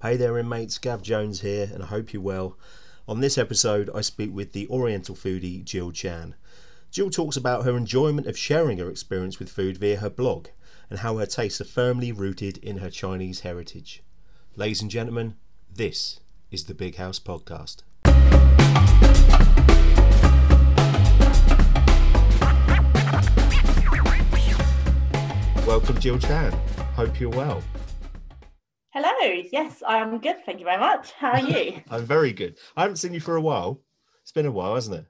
[0.00, 0.78] Hey there, inmates.
[0.78, 2.56] Gav Jones here, and I hope you're well.
[3.08, 6.36] On this episode, I speak with the Oriental foodie Jill Chan.
[6.92, 10.46] Jill talks about her enjoyment of sharing her experience with food via her blog
[10.88, 14.04] and how her tastes are firmly rooted in her Chinese heritage.
[14.54, 15.34] Ladies and gentlemen,
[15.68, 16.20] this
[16.52, 17.78] is the Big House Podcast.
[25.66, 26.52] Welcome, Jill Chan.
[26.94, 27.64] Hope you're well.
[28.90, 29.42] Hello.
[29.52, 30.36] Yes, I am good.
[30.46, 31.12] Thank you very much.
[31.12, 31.82] How are you?
[31.90, 32.56] I'm very good.
[32.76, 33.82] I haven't seen you for a while.
[34.22, 35.06] It's been a while, hasn't it?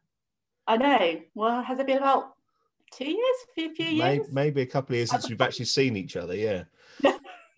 [0.66, 1.20] I know.
[1.34, 2.34] Well, has it been about
[2.92, 3.36] two years?
[3.50, 3.98] A few, years?
[3.98, 6.34] Maybe, maybe a couple of years since we've actually seen each other.
[6.34, 6.64] Yeah.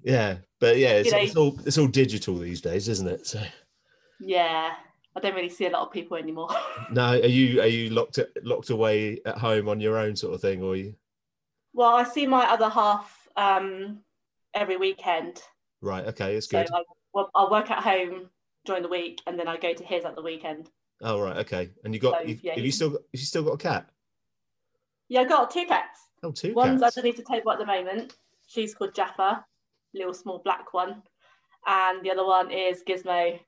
[0.05, 0.37] yeah.
[0.61, 3.27] But yeah, it's, You know- it's all it's all digital these days, isn't it?
[3.27, 3.43] So
[4.21, 4.73] Yeah.
[5.17, 6.51] I don't really see a lot of people anymore.
[6.93, 10.41] no, are you are you locked locked away at home on your own sort of
[10.41, 10.95] thing, or are you
[11.73, 14.01] well, I see my other half um,
[14.55, 15.43] every weekend.
[15.81, 16.07] Right?
[16.07, 16.71] Okay, it's So good.
[16.73, 18.31] I, well, I'll work at home
[18.65, 20.71] during the week and then I go to his at the weekend.
[21.03, 21.71] Oh right, okay.
[21.85, 23.89] And you got So, you, yeah, have you still got you still got a cat?
[25.09, 26.01] Yeah, I got two cats.
[26.23, 26.97] Oh, two One's cats.
[26.97, 28.17] underneath the table at the moment.
[28.47, 29.45] She's called Jaffa,
[29.95, 31.03] little small black one.
[31.67, 33.39] And the other one is Gizmo.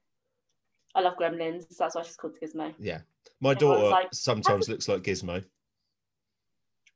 [0.95, 1.63] I love gremlins.
[1.71, 2.75] so That's why she's called Gizmo.
[2.79, 3.01] Yeah,
[3.41, 5.45] my daughter like, sometimes looks like Gizmo.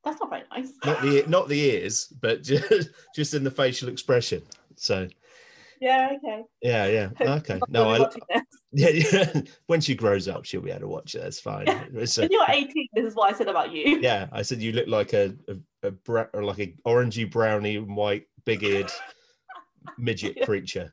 [0.05, 0.72] That's not very nice.
[0.84, 4.42] Not the not the ears, but just just in the facial expression.
[4.77, 5.08] So
[5.80, 6.42] yeah, okay.
[6.62, 7.08] yeah, yeah.
[7.36, 7.60] Okay.
[7.69, 8.08] No, I.
[8.72, 9.41] Yeah, yeah.
[9.69, 11.22] when she grows up, she'll be able to watch it.
[11.22, 11.66] That's fine.
[11.68, 14.00] A- When you're 18, this is what I said about you.
[14.00, 17.77] yeah, I said you look like a a, a bra- or like a orangey brownie
[17.77, 18.91] and white big eared
[19.98, 20.92] midget creature.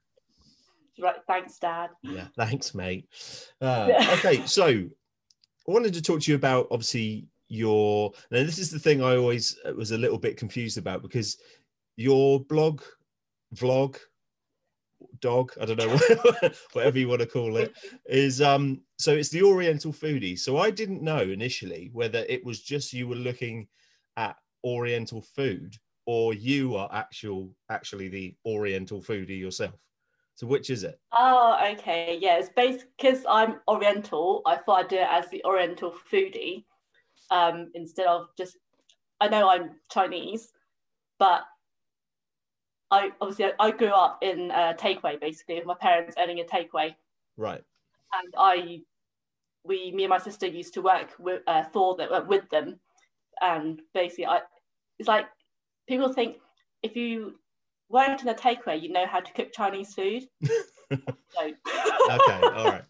[1.01, 1.89] Right, thanks, Dad.
[2.03, 3.07] Yeah, thanks, mate.
[3.59, 4.87] Uh, okay, so I
[5.71, 8.11] wanted to talk to you about obviously your.
[8.31, 11.37] Now, this is the thing I always uh, was a little bit confused about because
[11.97, 12.81] your blog,
[13.55, 13.97] vlog,
[15.19, 17.73] dog, I don't know, whatever you want to call it,
[18.05, 18.81] is um.
[18.97, 20.39] So it's the Oriental foodie.
[20.39, 23.67] So I didn't know initially whether it was just you were looking
[24.17, 25.75] at Oriental food
[26.05, 29.75] or you are actual actually the Oriental foodie yourself.
[30.35, 30.99] So which is it?
[31.17, 32.17] Oh, okay.
[32.19, 34.41] Yeah, it's based because I'm Oriental.
[34.45, 36.65] I thought I'd do it as the Oriental foodie
[37.29, 38.57] um, instead of just.
[39.21, 40.51] I know I'm Chinese,
[41.19, 41.43] but
[42.93, 46.43] I obviously I, I grew up in a takeaway basically with my parents owning a
[46.43, 46.93] takeaway,
[47.37, 47.63] Right.
[48.13, 48.81] and I,
[49.63, 52.79] we, me and my sister used to work with uh, for them uh, with them,
[53.41, 54.41] and basically I,
[54.99, 55.25] it's like
[55.87, 56.37] people think
[56.83, 57.39] if you
[57.89, 60.23] worked in a takeaway, you know how to cook Chinese food.
[60.43, 60.99] so,
[61.41, 62.41] Okay.
[62.43, 62.83] All right.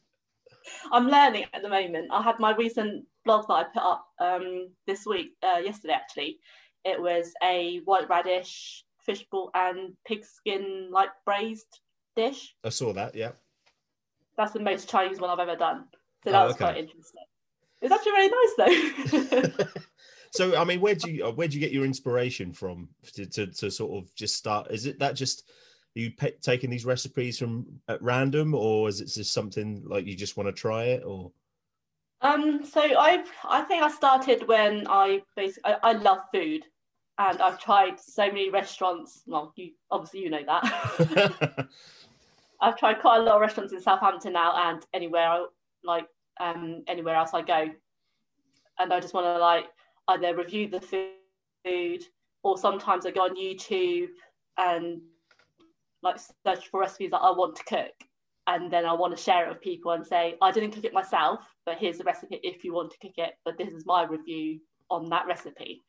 [0.91, 2.09] I'm learning at the moment.
[2.11, 6.39] I had my recent blog that I put up um, this week, uh, yesterday actually.
[6.83, 11.79] It was a white radish, fishball, and pigskin like braised
[12.15, 12.55] dish.
[12.63, 13.15] I saw that.
[13.15, 13.31] Yeah.
[14.37, 15.85] That's the most Chinese one I've ever done.
[16.23, 16.63] So Oh, that was okay.
[16.65, 17.23] quite interesting.
[17.81, 19.65] It's actually really nice though.
[20.31, 23.25] so I mean, where do you uh, where do you get your inspiration from to,
[23.25, 24.71] to, to sort of just start?
[24.71, 25.49] Is it that just
[25.95, 30.15] you pe- taking these recipes from at random, or is it just something like you
[30.15, 31.03] just want to try it?
[31.05, 31.31] Or
[32.21, 36.63] um, so I've I think I started when I basically I, I love food,
[37.19, 39.23] and I've tried so many restaurants.
[39.27, 41.67] Well, you obviously you know that.
[42.61, 45.45] I've tried quite a lot of restaurants in Southampton now and anywhere I-
[45.83, 46.07] like
[46.39, 47.69] um anywhere else I go.
[48.79, 49.65] And I just want to like
[50.07, 52.03] either review the food
[52.43, 54.09] or sometimes I go on YouTube
[54.57, 55.01] and
[56.01, 57.93] like search for recipes that I want to cook.
[58.47, 60.93] And then I want to share it with people and say, I didn't cook it
[60.93, 63.35] myself, but here's the recipe if you want to cook it.
[63.45, 64.59] But this is my review
[64.89, 65.81] on that recipe.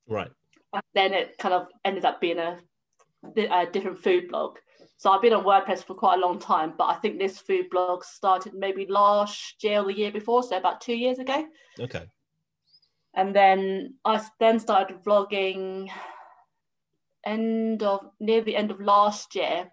[0.06, 0.31] right.
[0.75, 2.58] and then it kind of ended up being a,
[3.50, 4.58] a different food blog.
[5.03, 7.69] So I've been on WordPress for quite a long time, but I think this food
[7.73, 11.45] blog started maybe last year or the year before, so about two years ago.
[11.81, 12.05] Okay.
[13.13, 15.91] And then I then started vlogging
[17.27, 19.73] end of near the end of last year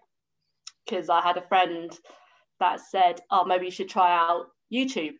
[0.84, 1.96] because I had a friend
[2.58, 5.14] that said, "Oh, maybe you should try out YouTube."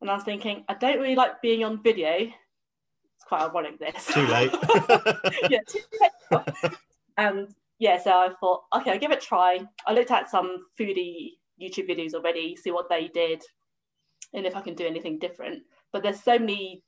[0.00, 2.14] And I was thinking, I don't really like being on video.
[2.14, 4.06] It's quite ironic this.
[4.06, 4.52] Too late.
[5.50, 6.72] yeah, too late.
[7.18, 9.58] and yeah, so I thought, okay, I'll give it a try.
[9.88, 11.30] I looked at some foodie
[11.60, 13.42] YouTube videos already, see what they did,
[14.32, 15.64] and if I can do anything different.
[15.92, 16.84] But there's so many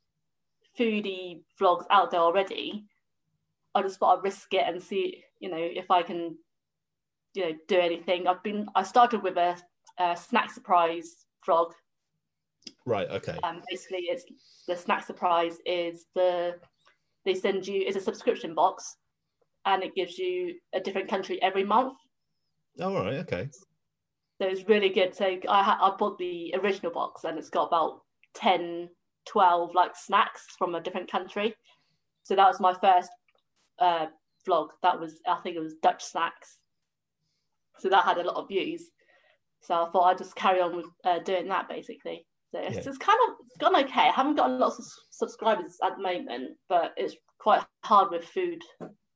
[0.78, 2.84] foodie vlogs out there already.
[3.74, 6.38] I just thought I'd risk it and see, you know, if I can,
[7.34, 8.28] you know, do anything.
[8.28, 9.56] I've been, I started with a,
[9.98, 11.72] a snack surprise vlog
[12.86, 13.08] right.
[13.10, 13.36] Okay.
[13.42, 14.26] um, basically, it's
[14.68, 16.54] the snack surprise is the
[17.24, 18.96] they send you is a subscription box,
[19.66, 21.94] and it gives you a different country every month.
[22.80, 23.14] All right.
[23.18, 23.48] Okay.
[24.40, 25.14] So it's really good.
[25.14, 28.00] So I ha- I bought the original box, and it's got about
[28.34, 28.88] 10,
[29.26, 31.54] 12 like snacks from a different country.
[32.24, 33.10] So that was my first
[33.78, 34.06] uh,
[34.46, 34.68] vlog.
[34.82, 36.58] That was I think it was Dutch snacks.
[37.78, 38.90] So that had a lot of views.
[39.60, 42.26] So I thought I'd just carry on with uh, doing that basically.
[42.52, 42.82] So it's Yeah.
[42.82, 44.08] just kind of it's gone okay.
[44.08, 48.24] I haven't got a lot of subscribers at the moment, but it's quite hard with
[48.24, 48.62] food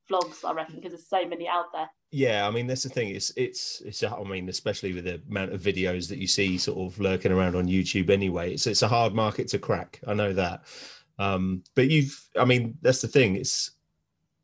[0.09, 1.89] vlogs, I reckon, because there's so many out there.
[2.11, 3.09] Yeah, I mean that's the thing.
[3.09, 4.03] It's it's it's.
[4.03, 7.55] I mean, especially with the amount of videos that you see sort of lurking around
[7.55, 8.09] on YouTube.
[8.09, 9.99] Anyway, it's it's a hard market to crack.
[10.07, 10.63] I know that.
[11.19, 12.19] Um, but you've.
[12.37, 13.35] I mean, that's the thing.
[13.35, 13.71] It's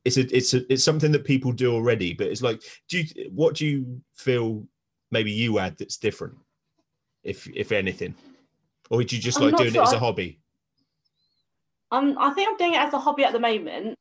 [0.03, 2.13] it's a, it's a, it's something that people do already.
[2.13, 4.67] But it's like, do you what do you feel
[5.09, 6.35] maybe you add that's different,
[7.23, 8.13] if if anything,
[8.91, 9.81] or do you just I'm like doing sure.
[9.81, 10.39] it as a hobby?
[11.91, 13.97] Um, I think I'm doing it as a hobby at the moment.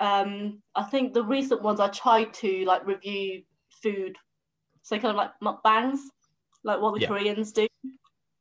[0.00, 3.42] Um, I think the recent ones I tried to like review
[3.82, 4.16] food,
[4.82, 5.98] so kind of like mukbangs,
[6.64, 7.08] like what the Yeah.
[7.08, 7.66] Koreans do,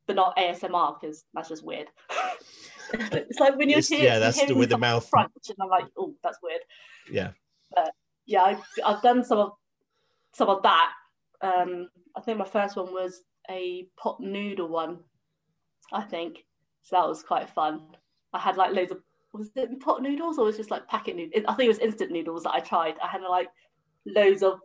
[0.08, 1.88] but not ASMR because that's just weird.
[2.94, 5.10] it's like when you're It's- hear- yeah, that's hearing the- with the mouth.
[5.10, 6.62] crunch, and I'm like, oh, that's weird.
[7.12, 7.32] Yeah.
[7.76, 7.92] But
[8.26, 9.52] Yeah, I've, I've done some of
[10.34, 10.92] some of that.
[11.42, 15.00] Um, I think my first one was a pot noodle one.
[15.92, 16.46] I think
[16.84, 16.96] so.
[16.96, 17.82] That was quite fun.
[18.32, 19.00] I had like loads of
[19.34, 21.44] was it pot noodles or was it just like packet noodles?
[21.48, 22.96] I think it was instant noodles that I tried.
[23.04, 23.50] I had like
[24.06, 24.60] loads of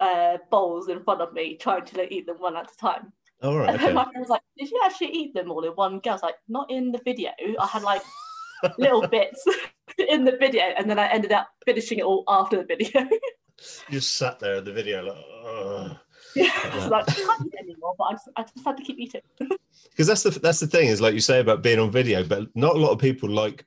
[0.00, 3.12] uh, bowls in front of me, trying to like, eat them one at a time.
[3.42, 3.68] All right.
[3.74, 3.94] And then Okay.
[3.94, 6.22] my friend was like, "Did you actually eat them all in one go?" I was
[6.22, 7.30] like, "Not in the video.
[7.60, 8.02] I had like
[8.78, 9.44] little bits
[10.08, 13.06] in the video, and then I ended up finishing it all after the video."
[13.90, 15.24] just sat there in the video like.
[15.44, 15.96] "Ugh."
[16.34, 19.20] yeah, like I can't eat anymore, but I just, I just had to keep eating.
[19.90, 22.48] because that's the that's the thing is like you say about being on video but
[22.54, 23.64] not a lot of people like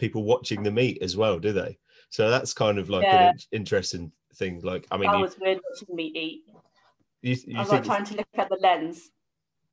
[0.00, 3.28] people watching them eat as well do they so that's kind of like Yeah.
[3.28, 6.42] an interesting thing like i mean you, was weird watching me eat.
[7.22, 9.10] you, you I was like trying to look at the lens.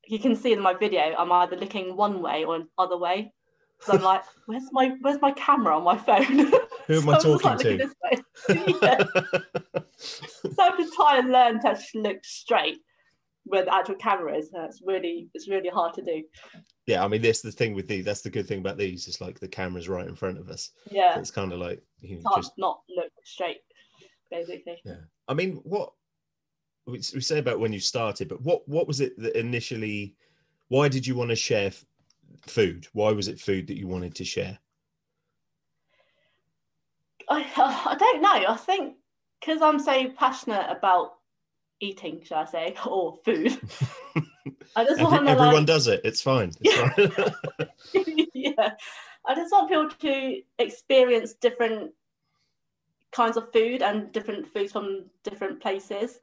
[0.05, 3.33] You can see in my video, I'm either looking one way or another way.
[3.81, 6.51] So I'm like, where's my where's my camera on my phone?
[6.87, 7.47] Who am So I talking to?
[7.57, 8.23] looking this way.
[8.81, 9.03] Yeah.
[9.99, 12.79] So I have to try and learn to actually look straight
[13.51, 14.51] the actual camera is.
[14.53, 16.23] And uh, it's really it's really hard to do.
[16.85, 19.21] yeah i mean that's the thing with these that's the good thing about these it's
[19.21, 22.21] like the camera's right in front of us Yeah, So it's kind of like you
[22.25, 23.61] hard just not look straight,
[24.31, 24.77] basically.
[24.85, 25.91] Yeah, I mean what
[26.85, 30.15] we we say about when you started but what what was it that initially
[30.69, 31.85] why did you want to share f-
[32.45, 34.57] food why was it food that you wanted to share
[37.29, 38.45] I I don't know.
[38.47, 38.95] I think
[39.39, 41.16] because I'm so passionate about
[41.79, 43.57] eating, shall I say, or food.
[44.75, 47.35] I just Every- want everyone like, does it it's fine it's fine
[48.33, 48.71] yeah.
[49.25, 51.91] I just want people to experience different
[53.11, 56.19] kinds of food and different foods from different places.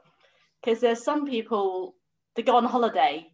[0.62, 1.96] Because there's some people
[2.36, 3.30] they go on holiday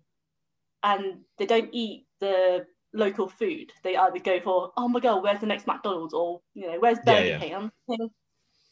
[0.83, 3.73] and they don't eat the local food.
[3.85, 6.99] They either go for, oh my god, where's the next McDonald's or you know, where's
[7.07, 7.39] Yeah, Burger yeah.
[7.39, 7.55] King?
[7.55, 8.11] I'm thinking,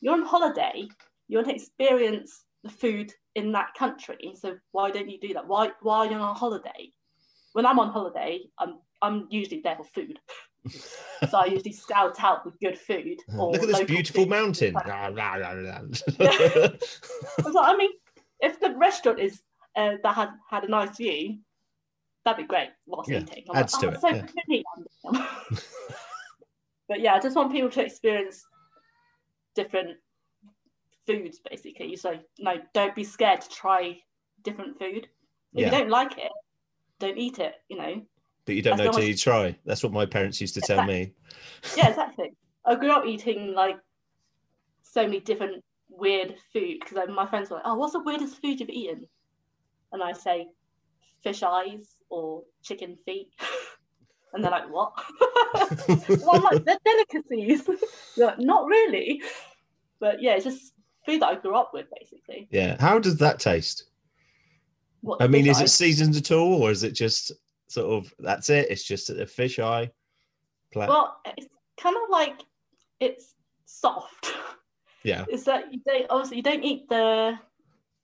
[0.00, 0.88] you're on holiday,
[1.28, 4.32] you want to experience the food in that country.
[4.34, 5.46] So why don't you do that?
[5.46, 6.92] Why why are you on holiday?
[7.52, 10.18] When I'm on holiday, I'm I'm usually there for food.
[11.30, 13.20] so I usually scout out the good food.
[13.32, 14.30] Look at this beautiful food.
[14.30, 14.76] mountain.
[14.76, 15.16] I was
[17.58, 17.90] like, I mean,
[18.40, 19.40] if the restaurant is
[19.76, 21.38] uh, that had had a nice view,
[22.24, 23.44] that'd be great whilst Yeah, eating.
[23.50, 24.08] I'm adds like, to oh, it, So
[24.48, 24.62] yeah.
[26.88, 28.44] but yeah, I just want people to experience
[29.54, 29.98] different
[31.08, 31.96] foods, basically.
[31.96, 33.98] So no, don't be scared to try
[34.42, 35.08] different food.
[35.54, 35.64] If Yeah.
[35.66, 36.32] you don't like it,
[37.00, 37.54] don't eat it.
[37.68, 38.02] You know.
[38.44, 39.56] but you don't As know till you try.
[39.64, 41.12] That's what my parents used to tell me.
[41.76, 42.32] Yeah, exactly.
[42.64, 43.78] I grew up eating like
[44.82, 48.40] so many different weird food because like, my friends were like, "Oh, what's the weirdest
[48.40, 49.06] food you've eaten?"
[49.92, 50.48] And I say,
[51.22, 53.30] fish eyes or chicken feet.
[54.34, 54.92] And they're like, what?
[56.20, 57.66] well, I'm like, they're delicacies.
[58.18, 59.22] like, Not really.
[60.00, 60.74] But yeah, it's just
[61.08, 62.48] food that I grew up with, basically.
[62.50, 62.76] Yeah.
[62.80, 63.84] How does that taste?
[65.00, 67.32] What I mean, is eye- it seasoned at all, or is it just
[67.68, 68.70] sort of that's it?
[68.70, 69.90] It's just a fish eye.
[70.74, 72.40] Well, it's kind of like
[73.00, 73.34] it's
[73.64, 74.32] soft.
[75.04, 75.24] yeah.
[75.30, 77.38] Is that you don't obviously you don't eat the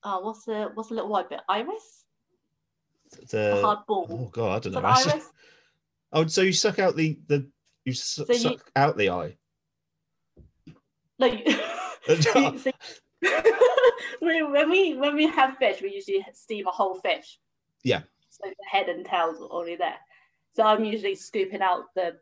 [0.05, 1.41] oh what's the what's the little white bit?
[1.49, 2.05] Iris?
[3.31, 4.07] The The, hard ball.
[4.11, 4.89] oh god, I don't know.
[4.89, 5.31] Iris?
[6.17, 7.45] Oh, so you suck out the the
[7.85, 9.37] you su- So you- suck out the eye.
[11.19, 11.43] No, you,
[14.21, 17.39] when we when we have fish, we usually steam a whole fish.
[17.83, 18.01] Yeah.
[18.31, 19.97] So the head and tails are already there.
[20.55, 22.17] So I'm usually scooping out the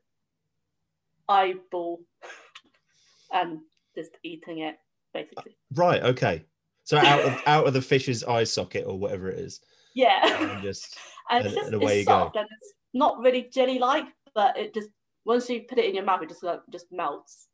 [1.28, 2.00] eyeball
[3.32, 3.60] and
[3.96, 4.76] just eating it,
[5.14, 5.52] basically.
[5.52, 6.02] Uh, right.
[6.02, 6.44] Okay.
[6.84, 9.60] So out of out of the fish's eye socket or whatever it is,
[9.94, 10.52] Yeah.
[10.52, 10.96] and just
[11.30, 12.12] and And- it's just and away you go.
[12.12, 14.90] soft and it's not really jelly like, but it just
[15.24, 17.46] once you put it in your mouth, it just like, just melts.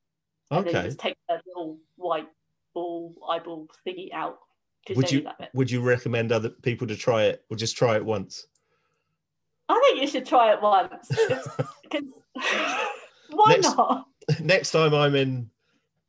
[0.51, 0.85] And okay.
[0.85, 2.29] just take the little white
[2.75, 4.39] ball eyeball thingy out.
[4.95, 8.05] Would you that would you recommend other people to try it, or just try it
[8.05, 8.47] once?
[9.69, 11.09] I think you should try it once.
[11.83, 12.09] Because
[13.31, 14.07] why Next- not?
[14.41, 15.51] Next time I'm in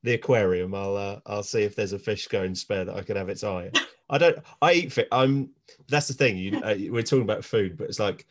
[0.04, 3.18] the aquarium, I'll uh, I'll see if there's a fish going spare that I can
[3.18, 3.72] have its eye.
[4.10, 4.40] I don't.
[4.62, 5.08] I eat fish.
[5.12, 5.50] I'm.
[5.88, 6.38] That's the thing.
[6.38, 8.26] You, uh, we're talking about food, but it's like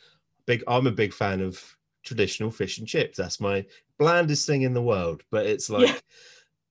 [0.47, 0.65] big.
[0.67, 1.63] I'm a big fan of
[2.03, 3.19] traditional fish and chips.
[3.19, 3.65] That's my
[3.99, 5.23] blandest thing in the world.
[5.31, 5.99] But it's like, Yeah.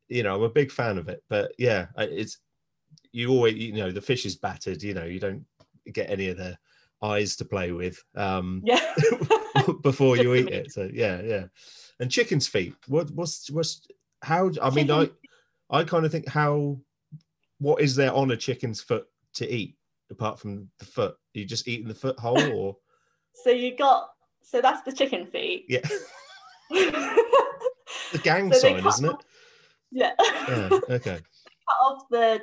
[0.09, 1.23] you know, I'm a big fan of it.
[1.29, 2.37] But yeah, it's
[3.11, 3.55] you always.
[3.55, 4.81] You know, the fish is battered.
[4.83, 5.45] You know, you don't
[5.91, 6.57] get any of the
[7.01, 8.01] eyes to play with.
[8.15, 8.81] Um, Yeah.
[9.81, 10.71] before you eat it.
[10.71, 11.45] So yeah, yeah.
[11.99, 12.75] And chicken's feet.
[12.87, 13.81] What what's what's
[14.21, 15.15] how I mean I Chicken-
[15.69, 16.79] I kind of think how
[17.59, 19.75] what is there on a chicken's foot to eat
[20.11, 21.11] apart from the foot?
[21.13, 22.77] Are you just eating the foot whole or
[23.43, 24.09] so you got
[24.43, 25.65] so that's the chicken feet.
[25.67, 25.79] yeah.
[26.69, 29.15] the gang So sign, isn't it?
[29.91, 30.13] Yeah.
[30.19, 31.19] Yeah, okay.
[31.19, 32.41] Cut off the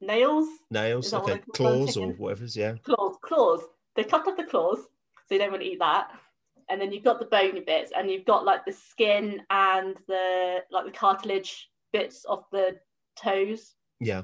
[0.00, 1.40] nails, Nails, Is that what okay.
[1.40, 2.74] they call it on Claws or whatever it is, yeah.
[2.82, 3.60] claws, claws.
[3.96, 6.10] They cut off the claws, so you don't want to eat that.
[6.68, 10.58] And then you've got the bony bits, and you've got like the skin and the
[10.70, 12.76] like the cartilage bits of the
[13.16, 13.74] toes.
[13.98, 14.22] Yeah.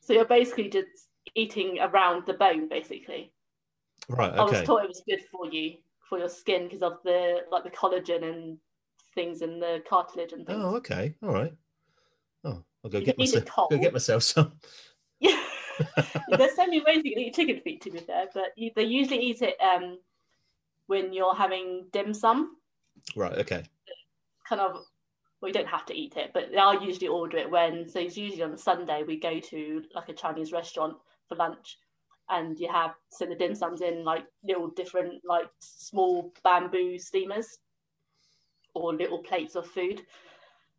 [0.00, 3.32] So you're basically just eating around the bone, basically.
[4.08, 4.64] Right, I was okay.
[4.64, 5.76] taught it was good for you
[6.12, 8.58] for your skin because of the like the collagen and
[9.14, 10.60] things in the cartilage and things.
[10.62, 11.14] Oh, okay.
[11.22, 11.54] All right.
[12.44, 14.52] Oh, I'll go You get can eat it myself go get myself some.
[15.20, 15.42] Yeah.
[16.28, 18.82] There's so many ways you can eat chicken feet, to be fair, but you, they
[18.82, 20.00] usually eat it um,
[20.86, 22.56] when you're having dim sum.
[23.16, 23.64] Right, okay.
[24.46, 24.84] Kind of,
[25.40, 27.88] well, you don't have to eat it, but I usually order it when.
[27.88, 30.94] So it's usually on Sunday we go to like a Chinese restaurant
[31.26, 31.78] for lunch,
[32.32, 37.58] and you have so the dim sums in like little different like small bamboo steamers
[38.74, 40.02] or little plates of food.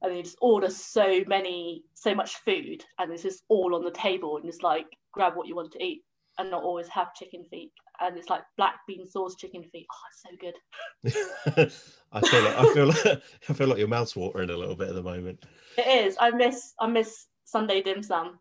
[0.02, 3.86] And then you just order so many, so much food, and it's just all on
[3.86, 6.04] the table, and just like grab what you want to eat,
[6.38, 7.72] and not always have chicken feet.
[8.02, 9.88] And it's like black bean sauce chicken feet.
[9.94, 11.14] Oh, it's
[11.54, 11.72] so good.
[12.12, 13.06] I feel like I feel like
[13.50, 15.46] I feel like your mouth's watering a little bit at the moment.
[15.78, 16.18] It is.
[16.20, 18.40] I miss, I miss Sunday dim sum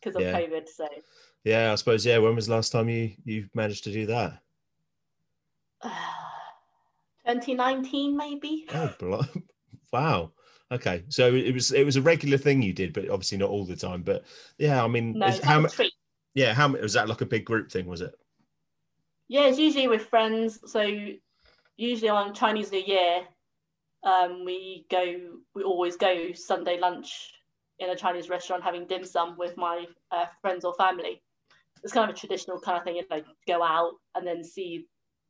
[0.00, 0.38] because of Yeah.
[0.38, 0.68] COVID.
[0.68, 0.86] So
[1.44, 2.04] Yeah, I suppose.
[2.04, 4.40] Yeah, when was the last time you you managed to do that?
[7.26, 8.66] 2019 maybe.
[8.72, 9.24] Oh, blo-
[9.92, 10.32] wow.
[10.72, 13.64] Okay, so it was it was a regular thing you did, but obviously not all
[13.64, 14.02] the time.
[14.02, 14.24] But
[14.58, 15.72] yeah, I mean, No, is- how much?
[15.74, 15.92] treat.
[16.34, 17.08] Yeah, how much was that?
[17.08, 18.14] Like a big group thing, was it?
[19.28, 20.60] Yeah, it's usually with friends.
[20.70, 21.08] So
[21.76, 23.22] usually on Chinese New Year,
[24.04, 25.38] um, we go.
[25.54, 27.32] We always go Sunday lunch
[27.80, 31.22] in a Chinese restaurant having dim sum with my uh, friends or family.
[31.82, 32.96] It's kind of a traditional kind of thing.
[32.96, 34.86] You know, go out and then see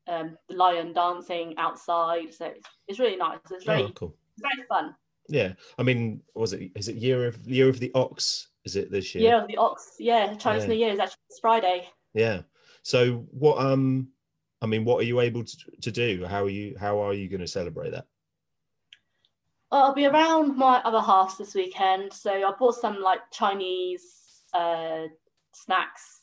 [0.08, 2.34] um, the lion dancing outside.
[2.34, 3.38] So it's, it's really nice.
[3.50, 4.16] It's very, Oh, cool.
[4.36, 4.94] it's very fun.
[5.28, 8.48] Yeah, I mean, was it is it year of year of the ox?
[8.64, 9.24] Is it this year?
[9.24, 9.94] Yeah, the ox.
[9.98, 10.68] Yeah, Chinese Yeah.
[10.68, 11.88] New Year is actually this Friday.
[12.14, 12.42] Yeah.
[12.82, 13.58] So what?
[13.64, 14.08] Um,
[14.60, 16.26] I mean, what are you able to, to do?
[16.26, 16.76] How are you?
[16.78, 18.06] How are you going to celebrate that?
[19.70, 25.04] I'll be around my other halves this weekend, so I bought some like Chinese uh,
[25.54, 26.19] snacks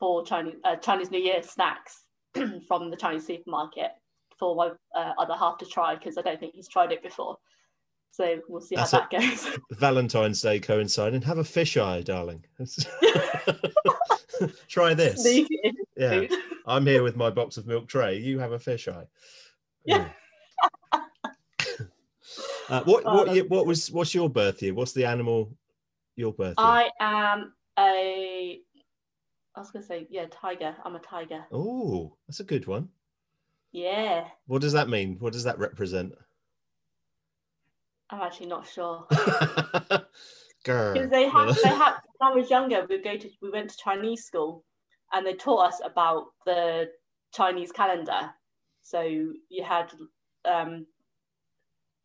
[0.00, 2.04] for Chinese uh, Chinese New Year snacks
[2.66, 3.92] from the Chinese supermarket
[4.38, 7.36] for my uh, other half to try because I don't think he's tried it before.
[8.12, 9.46] So we'll see That's how that goes.
[9.78, 11.22] Valentine's Day coinciding.
[11.22, 12.44] Have a fish eye, darling.
[14.68, 15.24] Try this.
[15.96, 16.26] Yeah.
[16.66, 18.18] I'm here with my box of milk tray.
[18.18, 19.06] You have a fish eye.
[19.84, 20.08] Yeah.
[22.68, 24.74] uh, what what that's what was what's your birth year?
[24.74, 25.56] What's the animal
[26.16, 26.66] your birth year?
[26.66, 28.29] I am a.
[29.60, 30.74] I was gonna say yeah, tiger.
[30.86, 31.44] I'm a tiger.
[31.52, 32.88] Oh, that's a good one.
[33.72, 35.18] Yeah, What does that mean?
[35.18, 36.14] What does that represent?
[38.08, 39.06] I'm actually not sure.
[40.64, 41.96] Because they had, they had.
[42.16, 44.64] When I was younger, we go to, we went to Chinese school,
[45.12, 46.88] and they taught us about the
[47.34, 48.30] Chinese calendar.
[48.80, 49.92] So you had,
[50.46, 50.86] um,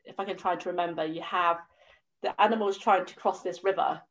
[0.03, 1.59] if I can try to remember, you have
[2.21, 4.01] the animals trying to cross this river,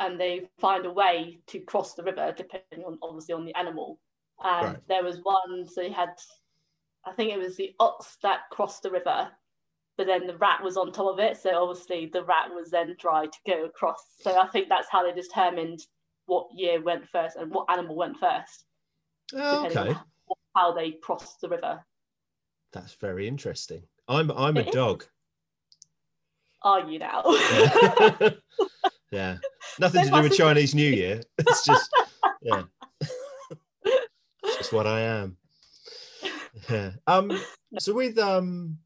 [0.00, 3.98] and they find a way to cross the river, depending on obviously on the animal.
[4.44, 4.86] And Right.
[4.88, 6.14] there was one, so you had,
[7.04, 9.30] I think it was the ox that crossed the river,
[9.96, 11.36] but then the rat was on top of it.
[11.36, 14.02] So obviously the rat was then dry to go across.
[14.20, 15.80] So I think that's how they determined
[16.26, 18.64] what year went first and what animal went first,
[19.34, 19.94] Oh, okay,
[20.56, 21.84] how they crossed the river.
[22.72, 23.82] that's very interesting.
[24.08, 24.74] I'm I'm a is.
[24.74, 25.04] dog.
[26.62, 27.22] Are you now?
[27.26, 28.30] Yeah.
[29.12, 29.36] yeah.
[29.78, 30.36] Nothing That's to do with.
[30.36, 31.22] Chinese New Year.
[31.38, 31.90] It's just
[32.42, 32.62] yeah.
[34.44, 35.36] It's just what I am.
[36.68, 36.92] Yeah.
[37.06, 37.30] Um
[37.78, 38.78] so with um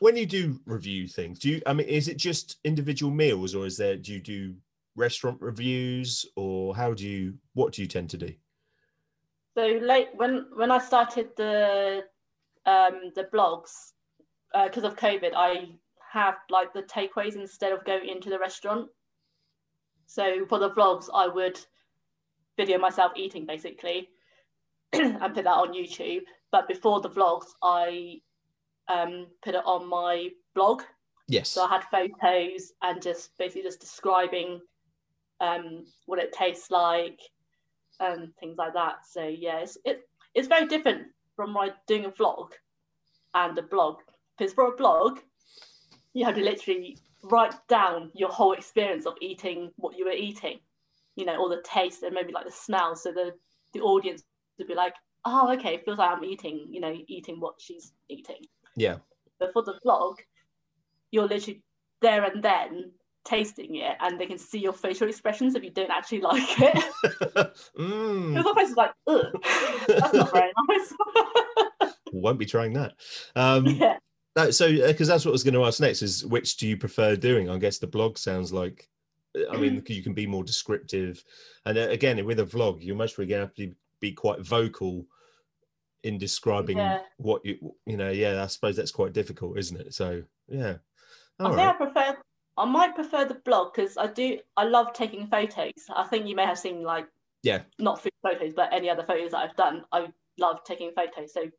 [0.00, 3.66] when you do review things, do you I mean is it just individual meals or
[3.66, 4.54] is there do you do
[4.96, 8.32] restaurant reviews or how do you what do you tend to do?
[9.56, 12.04] So late when when I started the
[12.66, 13.92] um the blogs
[14.52, 15.68] because of COVID, I
[16.12, 18.88] have like the takeaways instead of going into the restaurant.
[20.06, 21.58] So for the vlogs, I would
[22.56, 24.08] video myself eating basically
[24.92, 26.22] and put that on YouTube.
[26.52, 28.20] But before the vlogs, I
[28.88, 30.82] um, put it on my blog.
[31.28, 31.48] Yes.
[31.48, 34.60] So I had photos and just basically just describing
[35.40, 37.20] um, what it tastes like
[38.00, 39.06] and things like that.
[39.08, 42.50] So yeah, it's it, it's very different from like doing a vlog
[43.34, 43.98] and a blog.
[44.38, 45.18] Because for a blog,
[46.14, 46.98] you have to literally
[47.30, 50.60] write down your whole experience of eating what you were eating.
[51.16, 52.94] You know, all the taste and maybe like the smell.
[52.96, 53.32] So the
[53.72, 54.22] the audience
[54.58, 56.66] would be like, oh, okay, it feels like I'm eating.
[56.70, 58.44] You know, eating what she's eating.
[58.76, 58.96] yeah.
[59.38, 60.14] But for the vlog,
[61.10, 61.62] you're literally
[62.00, 62.92] there and then
[63.24, 66.84] tasting it, and they can see your facial expressions if you don't actually like it.
[67.78, 69.26] mm, Because my face is like, ugh,
[69.88, 70.92] that's not very nice.
[72.12, 72.92] won't be trying that.
[73.34, 73.98] Um yeah,
[74.36, 76.68] No, so uh, because that's what I was going to ask next is which do
[76.68, 77.48] you prefer doing?
[77.48, 78.88] I guess the blog sounds like,
[79.36, 79.88] uh, I mean, mm.
[79.88, 81.24] you can be more descriptive,
[81.64, 84.40] and uh, again with a vlog, you're most probably going to have to be quite
[84.40, 85.06] vocal
[86.02, 87.00] in describing Yeah.
[87.16, 88.10] what you, you know.
[88.10, 89.94] Yeah, I suppose that's quite difficult, isn't it?
[89.94, 90.76] So yeah,
[91.40, 92.16] I all think I prefer.
[92.58, 94.38] I might prefer the blog because I do.
[94.56, 95.72] I love taking photos.
[95.94, 97.06] I think you may have seen like
[97.42, 97.62] Yeah.
[97.78, 99.84] not food photos, but any other photos that I've done.
[99.92, 101.32] I love taking photos.
[101.32, 101.50] So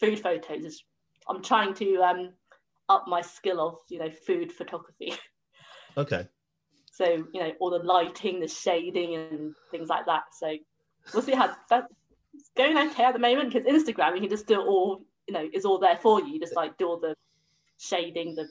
[0.00, 0.84] food photos is.
[1.28, 2.32] I'm trying to um
[2.88, 5.14] up my skill of you know food photography.
[5.96, 6.26] Okay,
[6.90, 10.24] So you know all the lighting, the shading, and things like that.
[10.36, 10.56] So
[11.12, 11.86] we'll see how that's
[12.56, 15.04] going okay at the moment because Instagram you can just do it all.
[15.28, 16.40] You know, it's all there for you.
[16.40, 17.14] Just like do all the
[17.78, 18.48] shading, the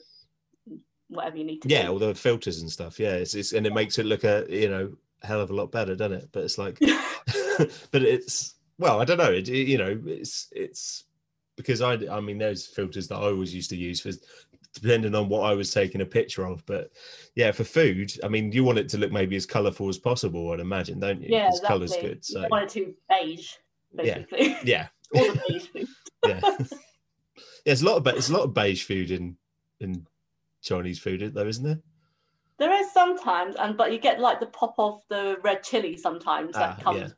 [1.08, 1.88] whatever you need to yeah, do.
[1.92, 2.98] all the filters and stuff.
[2.98, 5.70] Yeah, it's, it's and it makes it look a you know hell of a lot
[5.70, 6.28] better, doesn't it?
[6.32, 6.78] But it's like,
[7.90, 9.32] but it's well, I don't know.
[9.32, 11.04] It- you know, it's it's
[11.56, 14.10] because I I mean, there's filters that I always used to use for
[14.74, 16.64] depending on what I was taking a picture of.
[16.66, 16.90] But
[17.34, 20.50] yeah, for food, I mean, you want it to look maybe as colourful as possible.
[20.52, 21.28] I'd imagine, don't you?
[21.30, 21.68] yeah, exactly.
[21.68, 22.16] colour's good.
[22.16, 23.52] You So wanted to beige,
[24.02, 24.18] Yeah.
[24.18, 24.56] basically.
[24.64, 25.86] yeah, all the beige food.
[26.26, 26.40] yeah.
[26.58, 26.66] yeah,
[27.64, 29.36] there's a lot of there's a lot of beige food in
[29.80, 30.06] in
[30.62, 31.80] Chinese food, though, isn't there?
[32.58, 36.54] There is sometimes, and but you get like the pop of the red chili sometimes
[36.54, 36.98] that Ah, comes.
[37.00, 37.08] yeah.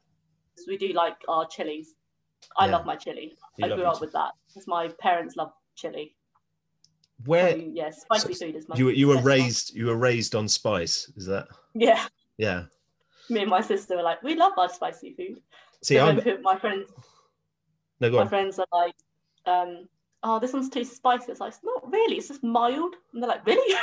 [0.66, 1.94] We do like our chilies.
[2.59, 2.72] I Yeah.
[2.72, 3.37] love my chili.
[3.57, 6.16] You I grew up with that because my parents love chili.
[7.25, 8.77] Where So, yeah, spicy so food is my.
[8.77, 9.25] you were you were one.
[9.25, 11.49] raised you were raised on spice, is that?
[11.75, 12.07] Yeah,
[12.38, 12.64] Yeah.
[13.29, 15.40] me and my sister were like, we love our spicy food.
[15.83, 16.90] See, so I'm my friends,
[18.01, 18.29] no go my on.
[18.29, 18.94] friends are like,
[19.46, 19.88] um,
[20.22, 22.16] "Oh, this one's too spicy." It's like, "It's not really.
[22.16, 23.75] It's just mild." And they're like, "Really?"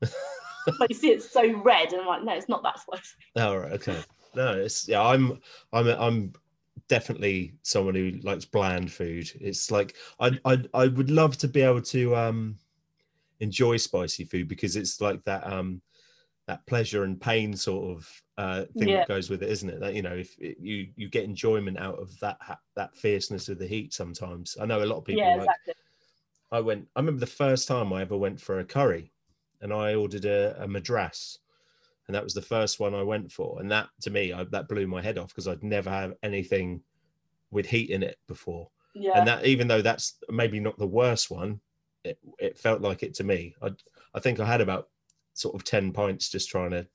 [0.78, 3.56] but you see, it's so red, and I'm like, "No, it's not that spicy." Oh,
[3.56, 3.98] right, okay.
[4.34, 5.02] No, it's yeah.
[5.02, 5.40] I'm
[5.72, 6.32] I'm I'm
[6.88, 9.30] definitely someone who likes bland food.
[9.40, 12.58] It's like I I I would love to be able to um
[13.40, 15.82] enjoy spicy food because it's like that um
[16.48, 18.98] that pleasure and pain sort of uh thing Yeah.
[19.00, 19.80] that goes with it, isn't it?
[19.80, 22.38] That you know, if it, you you get enjoyment out of that
[22.76, 23.94] that fierceness of the heat.
[23.94, 25.74] Sometimes I know a lot of people yeah, like exactly.
[26.52, 26.88] I went.
[26.94, 29.12] I remember the first time I ever went for a curry,
[29.60, 31.38] and I ordered a, a madras,
[32.06, 33.60] and that was the first one I went for.
[33.60, 36.82] And that, to me, I, that blew my head off because I'd never had anything
[37.50, 38.68] with heat in it before.
[38.94, 41.60] Yeah, And that, even though that's maybe not the worst one,
[42.04, 43.54] it, it felt like it to me.
[43.62, 43.70] I,
[44.14, 44.88] I think I had about
[45.34, 46.86] sort of ten pints just trying to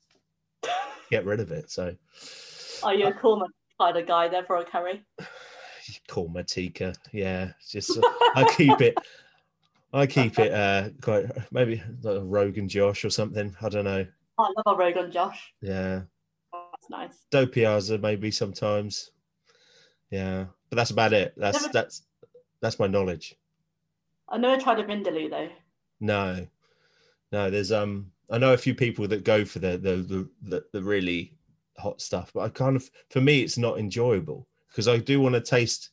[1.11, 1.71] get rid of it.
[1.71, 1.95] So,
[2.83, 3.45] are you a korma
[3.79, 5.03] kind of guy there for a curry?
[6.09, 6.93] korma tikka.
[7.13, 7.97] Yeah, just
[8.35, 8.97] I keep it.
[9.93, 13.55] I keep it uh quite maybe like Rogan Josh or something.
[13.61, 14.05] I don't know.
[14.39, 15.53] I love a Rogan Josh.
[15.61, 16.01] Yeah,
[16.53, 17.25] That's nice.
[17.31, 19.11] dopiaza maybe sometimes.
[20.11, 21.33] Yeah, but that's about it.
[21.37, 22.03] That's Never- that's
[22.61, 23.35] that's my knowledge.
[24.29, 25.49] I never tried a vindaloo though.
[25.99, 26.47] No,
[27.31, 27.49] no.
[27.49, 28.11] There's um.
[28.29, 31.33] I know a few people that go for the the the, the, the really
[31.77, 35.35] hot stuff, but I kind of for me it's not enjoyable because I do want
[35.35, 35.89] to taste.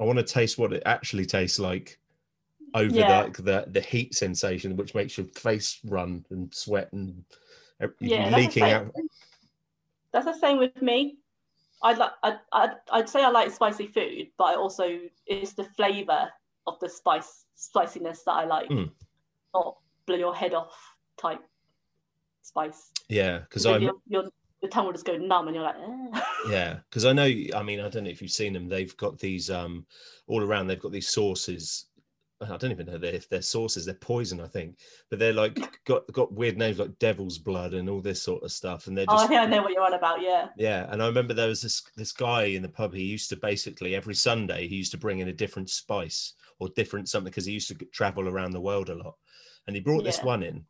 [0.00, 1.98] I want to taste what it actually tastes like
[2.74, 3.28] over Yeah.
[3.28, 7.24] the, the the heat sensation, which makes your face run and sweat and
[8.00, 8.76] Yeah, that's the leaking same.
[8.76, 8.92] out.
[10.12, 11.16] That's the same with me.
[11.82, 12.10] I like.
[12.22, 16.30] I'd, I'd, I'd say I like spicy food, but I also it's the flavor
[16.66, 18.90] of the spice spiciness that I like, Mm.
[19.54, 20.74] not blow your head off
[21.16, 21.40] type
[22.42, 22.90] spice.
[23.08, 24.24] Yeah, because I'm your, your
[24.60, 26.20] your tongue will just go numb, and you're like, eh.
[26.48, 27.24] Yeah, because I know.
[27.24, 28.68] I mean, I don't know if you've seen them.
[28.68, 29.86] They've got these um
[30.28, 30.66] all around.
[30.68, 31.86] They've got these sauces.
[32.42, 33.84] I don't even know if they're sauces.
[33.84, 34.78] They're poison, I think.
[35.10, 38.52] But they're like got got weird names like Devil's Blood and all this sort of
[38.52, 38.86] stuff.
[38.86, 40.20] And they're oh, I just think I know what you're on about.
[40.20, 40.86] Yeah, yeah.
[40.90, 42.94] And I remember there was this this guy in the pub.
[42.94, 46.68] He used to basically every Sunday he used to bring in a different spice or
[46.70, 49.16] different something because he used to travel around the world a lot.
[49.66, 50.64] And he brought this one in,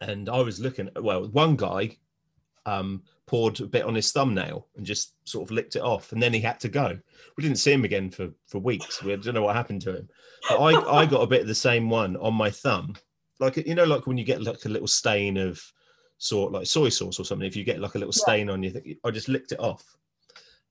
[0.00, 0.88] and I was looking.
[0.96, 1.98] Well, one guy
[2.68, 6.22] um, poured a bit on his thumbnail and just sort of licked it off, and
[6.22, 6.98] then he had to go.
[7.36, 9.02] We didn't see him again for for weeks.
[9.02, 10.08] We don't know what happened to him.
[10.48, 12.94] But I I got a bit of the same one on my thumb,
[13.40, 15.60] like you know, like when you get like a little stain of
[16.18, 17.46] sort like soy sauce or something.
[17.46, 18.22] If you get like a little Yeah.
[18.22, 19.96] stain on your, thing, I just licked it off,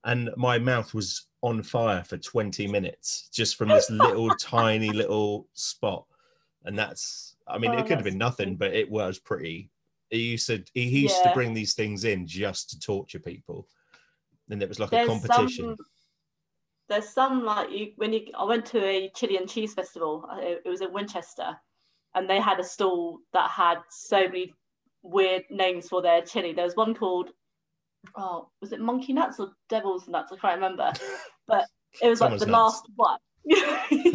[0.04, 5.46] and my mouth was on fire for 20 minutes just from this little tiny little
[5.52, 6.04] spot
[6.64, 9.70] and that's i mean Oh, it could have been nothing but it was pretty
[10.10, 13.66] he used to he, used to bring these things in just to torture people
[14.50, 15.86] and it was like a competition some.
[16.88, 18.26] There's some like you when you.
[18.38, 20.26] I went to a chili and cheese festival.
[20.30, 21.54] uh, It, it was in Winchester,
[22.14, 24.54] and they had a stall that had so many
[25.02, 26.52] weird names for their chili.
[26.52, 27.30] There was one called,
[28.16, 30.32] oh, was it monkey nuts or devil's nuts?
[30.32, 30.92] I can't remember.
[31.46, 31.64] But
[32.02, 32.52] it was like the nuts.
[32.52, 33.18] last one.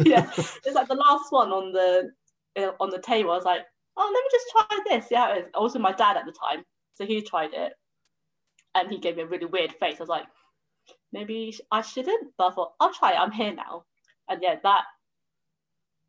[0.06, 2.12] yeah, it's like the last one on the
[2.56, 3.32] uh, on the table.
[3.32, 3.62] I was like,
[3.96, 5.10] oh, let me just try this.
[5.10, 5.50] Yeah, it is.
[5.54, 7.72] Also, my dad at the time, so he tried it,
[8.74, 9.96] and he gave me a really weird face.
[9.98, 10.26] I was like,
[11.12, 13.18] maybe I shouldn't, but I thought I'll try it.
[13.18, 13.84] I'm here now,
[14.28, 14.82] and yeah, that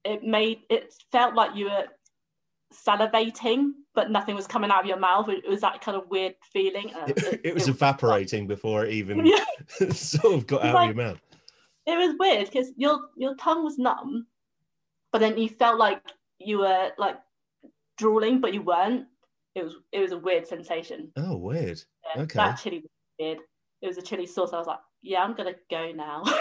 [0.03, 1.85] it made it felt like you were
[2.73, 5.29] salivating, but nothing was coming out of your mouth.
[5.29, 6.91] It was that kind of weird feeling.
[6.93, 9.43] and it, it was it- evaporating before it even Yeah,
[9.91, 11.21] sort of got out like- of your mouth
[11.87, 14.25] it was weird because your your tongue was numb,
[15.11, 16.01] but then you felt like
[16.39, 17.17] you were like
[17.97, 19.05] drooling, but you weren't.
[19.55, 21.11] It was it was a weird sensation.
[21.17, 21.81] oh weird
[22.15, 22.37] Yeah, Okay.
[22.37, 23.39] That chili was weird.
[23.81, 24.51] It was a chili sauce.
[24.53, 26.23] I was like, yeah, I'm gonna go now.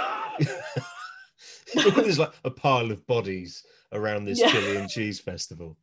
[1.96, 4.50] there's like a pile of bodies around this Yeah.
[4.50, 5.76] chili and cheese festival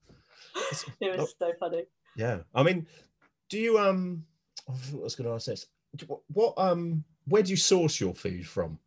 [1.00, 1.84] it was so funny.
[2.16, 2.88] Yeah, I mean,
[3.50, 4.26] do you um?
[4.68, 5.66] I was going to ask this.
[6.28, 7.06] What um?
[7.26, 8.78] Where do you source your food from?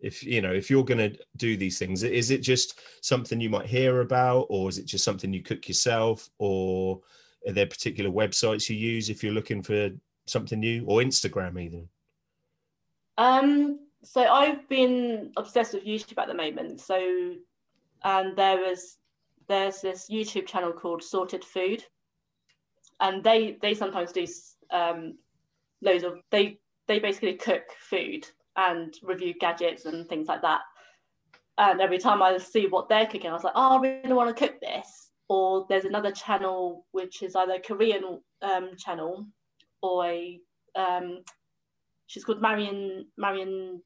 [0.00, 3.50] If you know, if you're going to do these things, is it just something you
[3.50, 7.00] might hear about, or is it just something you cook yourself, or
[7.46, 9.90] are there particular websites you use if you're looking for
[10.26, 11.88] something new, or Instagram even?
[13.16, 16.80] Um, so I've been obsessed with YouTube at the moment.
[16.80, 17.34] So,
[18.04, 18.98] and there was
[19.48, 21.84] there's this YouTube channel called Sorted Food,
[23.00, 24.26] and they they sometimes do
[24.70, 25.18] um,
[25.82, 28.26] loads of they they basically cook food
[28.58, 30.60] and review gadgets and things like that.
[31.56, 34.36] And every time I see what they're cooking, I was like, oh, I really want
[34.36, 35.10] to cook this.
[35.28, 39.26] Or there's another channel which is either a Korean um, channel
[39.82, 40.40] or a
[40.74, 41.22] um,
[42.06, 43.80] she's called Marion Marion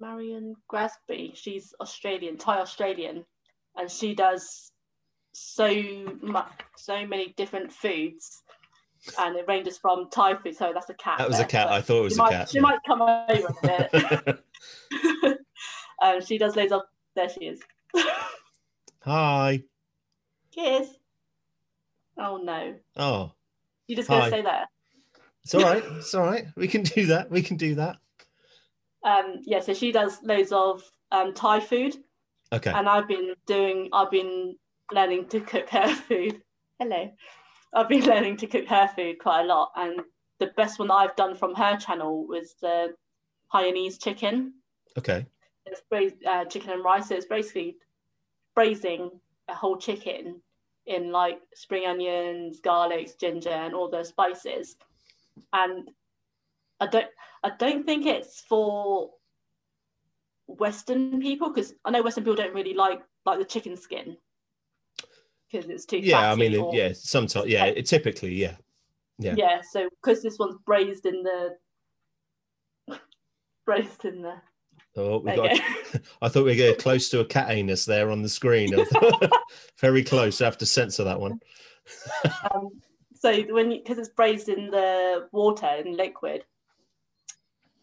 [0.00, 1.36] Marion Grasby.
[1.36, 3.24] She's Australian, Thai Australian,
[3.76, 4.72] and she does
[5.32, 5.68] so
[6.22, 8.42] much, so many different foods,
[9.18, 10.56] and it ranges from Thai food.
[10.56, 11.18] So that's a cat.
[11.18, 11.68] That was a cat.
[11.68, 12.48] I thought it was a might, cat.
[12.50, 14.44] She might come over a bit.
[16.02, 16.82] um, she does loads of.
[17.16, 17.60] There she is.
[19.02, 19.62] Hi.
[20.54, 20.88] Cheers.
[22.18, 23.32] Oh no, Oh,
[23.86, 24.28] you just gonna Hi.
[24.28, 24.66] stay there.
[25.42, 25.82] it's all right.
[25.96, 26.46] It's all right.
[26.54, 27.30] We can do that.
[27.30, 27.96] We can do that.
[29.04, 30.82] Um, yeah, so she does loads of
[31.12, 31.96] um, Thai food.
[32.52, 32.72] Okay.
[32.72, 34.56] and I've been doing I've been
[34.92, 36.42] learning to cook her food.
[36.78, 37.10] Hello.
[37.72, 40.00] I've been learning to cook her food quite a lot and
[40.40, 42.94] the best one that I've done from her channel was the
[43.52, 44.54] Hainanese chicken.
[44.98, 45.26] Okay.
[45.66, 47.08] It's braised uh, chicken and rice.
[47.08, 47.76] So it's basically
[48.54, 49.10] braising
[49.48, 50.40] a whole chicken
[50.86, 54.76] in like spring onions, garlics, ginger, and all the spices.
[55.52, 55.90] And
[56.80, 57.06] I don't
[57.44, 59.10] I don't think it's for
[60.46, 64.16] Western people because I know Western people don't really like like the chicken skin
[65.50, 65.98] because it's too.
[65.98, 68.56] Yeah, I mean, or- yeah, sometimes, yeah, it typically, yeah.
[69.18, 69.34] yeah.
[69.36, 69.60] yeah.
[69.70, 71.56] So because this one's braised in the
[73.66, 74.34] braised in the.
[74.96, 75.50] Oh, we got.
[76.22, 78.74] I thought we were close to a cat anus there on the screen.
[79.80, 80.40] Very close.
[80.40, 81.38] I have to censor that one.
[82.52, 82.70] um,
[83.14, 86.44] so when because it's braised in the water and liquid,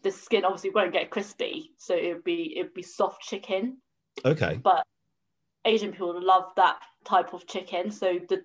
[0.02, 3.78] the skin obviously won't get crispy, so it'd be it'd be soft chicken.
[4.24, 4.60] Okay.
[4.62, 4.84] But
[5.64, 6.78] Asian people love that
[7.08, 8.42] type of chicken, so the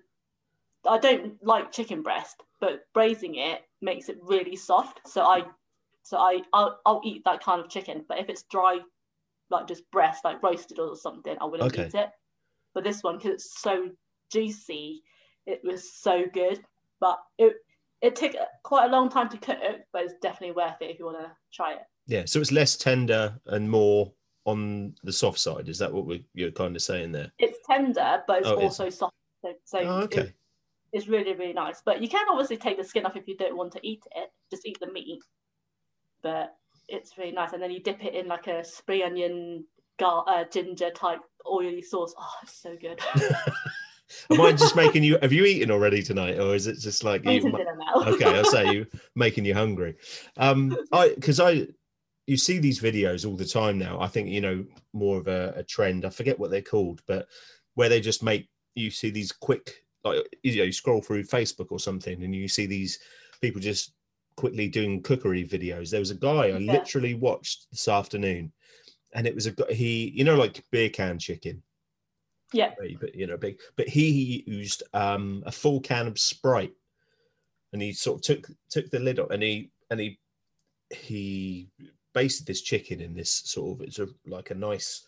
[0.88, 5.00] I don't like chicken breast, but braising it makes it really soft.
[5.06, 5.44] So I
[6.02, 8.80] so I I'll, I'll eat that kind of chicken, but if it's dry,
[9.50, 11.86] like just breast, like roasted or something, I wouldn't Okay.
[11.86, 12.10] eat it.
[12.74, 13.90] But this one, because it's so
[14.30, 15.02] juicy,
[15.46, 16.62] it was so good.
[17.00, 17.56] But it
[18.02, 19.58] it took quite a long time to cook,
[19.92, 21.82] but it's definitely worth it if you want to try it.
[22.06, 22.24] Yeah.
[22.26, 24.12] So it's less tender and more
[24.44, 25.68] on the soft side.
[25.68, 27.32] Is that what we, you're kind of saying there?
[27.38, 29.14] It's tender, but it's Oh, also soft.
[29.64, 30.34] So, Oh, it-
[30.92, 31.82] it's really really nice.
[31.84, 34.30] But you can obviously take the skin off if you don't want to eat it.
[34.50, 35.20] Just eat the meat.
[36.22, 36.54] But
[36.88, 39.64] it's really nice, and then you dip it in like a spring onion,
[39.98, 42.14] gar- uh, ginger type oily sauce.
[42.18, 43.00] Oh, it's so good.
[44.30, 45.18] Am I just making you?
[45.20, 47.32] Have you eaten already tonight, or is it just like you?
[47.32, 48.04] eating dinner now.
[48.12, 49.96] okay, I'll say you making you hungry.
[50.36, 51.66] Um, I because I
[52.26, 54.00] you see these videos all the time now.
[54.00, 56.04] I think you know more of a, a trend.
[56.04, 57.28] I forget what they're called, but
[57.74, 61.70] where they just make you see these quick like you know you scroll through Facebook
[61.70, 62.98] or something, and you see these
[63.40, 63.94] people just
[64.36, 65.90] quickly doing cookery videos.
[65.90, 66.72] There was a guy I Yeah.
[66.72, 68.52] literally watched this afternoon,
[69.14, 71.62] and it was a guy he you know like beer can chicken
[72.52, 73.60] yeah, But you you know, big.
[73.76, 76.74] But he used um, a full can of Sprite,
[77.72, 80.18] and he sort of took took the lid off, and he and he
[80.90, 81.68] he
[82.14, 85.06] basted this chicken in this sort of it's a like a nice.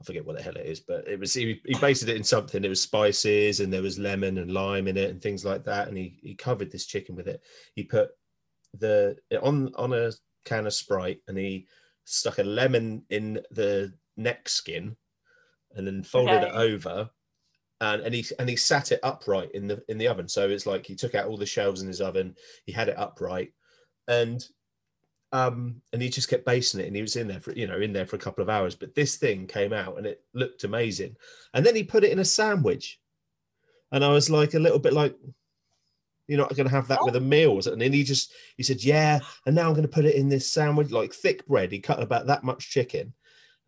[0.00, 2.24] I forget what the hell it is, but it was he, he basted it in
[2.24, 2.62] something.
[2.62, 5.88] It was spices and there was lemon and lime in it and things like that.
[5.88, 7.40] And he he covered this chicken with it.
[7.74, 8.10] He put
[8.78, 10.12] the on on a
[10.44, 11.66] can of Sprite and he
[12.04, 14.96] stuck a lemon in the neck skin
[15.74, 17.08] and then folded it over
[17.80, 20.66] and, and he and he sat it upright in the in the oven so it's
[20.66, 22.34] like he took out all the shelves in his oven
[22.64, 23.52] he had it upright
[24.08, 24.46] and
[25.36, 27.78] um and he just kept basing it and he was in there for you know
[27.78, 28.74] in there for a couple of hours.
[28.74, 31.16] But this thing came out and it looked amazing.
[31.52, 32.98] And then he put it in a sandwich.
[33.92, 35.14] And i was like a little bit like
[36.26, 37.60] you're not going to have that with a meal.
[37.66, 40.50] And he just he said yeah and now i'm going to put it in this
[40.50, 41.70] sandwich like thick bread.
[41.70, 43.12] He cut about that much chicken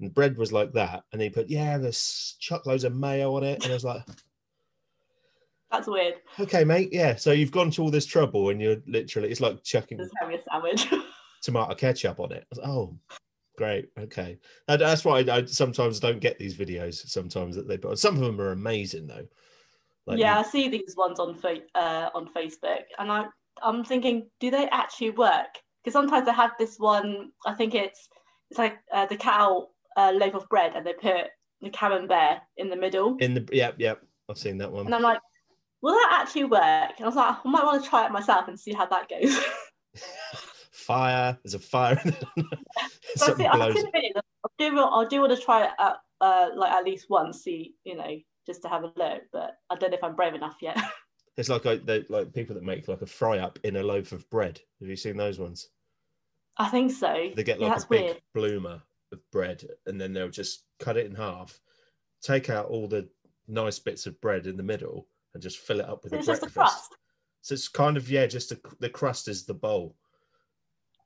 [0.00, 1.04] and bread was like that.
[1.12, 3.62] And he put yeah there's chuck loads of mayo on it.
[3.62, 4.02] And i was like
[5.70, 6.14] that's weird.
[6.40, 7.16] okay mate yeah.
[7.16, 10.38] So you've gone to all this trouble and you're literally it's like chucking Just having
[10.38, 10.86] a sandwich.
[11.42, 12.96] tomato ketchup on it was oh
[13.56, 17.76] great okay And that's why I, I sometimes don't get these videos sometimes that they
[17.76, 19.26] put some of them are amazing though
[20.06, 23.26] Like, yeah, I see these ones on fa- uh, on Facebook, and I
[23.62, 25.52] I'm thinking, do they actually work?
[25.82, 27.30] Because sometimes I have this one.
[27.44, 28.08] I think it's
[28.50, 31.26] it's like uh, the cow uh, loaf of bread, and they put
[31.60, 35.02] the camembert in the middle, in the yep yep i've seen that one and I'm
[35.02, 35.20] like,
[35.82, 36.92] will that actually work?
[36.96, 39.08] And I was like, I might want to try it myself and see how that
[39.08, 39.38] goes.
[40.88, 42.48] fire there's a fire in it.
[43.16, 43.74] So I Something see, I've blows.
[43.74, 44.10] seen the video.
[44.16, 47.74] I do, I do want to try it at, uh, like at least once, see,
[47.84, 49.22] you know, just to have a look.
[49.32, 50.76] But I don't know if I'm brave enough yet.
[51.36, 54.28] It's like they like people that make like a fry up in a loaf of
[54.28, 54.58] bread.
[54.80, 55.68] Have you seen those ones?
[56.56, 57.30] I think so.
[57.36, 58.22] They get like that's a big weird.
[58.34, 61.60] bloomer of bread, and then they'll just cut it in half,
[62.22, 63.08] take out all the
[63.46, 66.22] nice bits of bread in the middle, and just fill it up with So a
[66.24, 66.42] breakfast.
[66.42, 66.96] a crust.
[67.42, 69.94] So it's kind of yeah, just a, the crust is the bowl.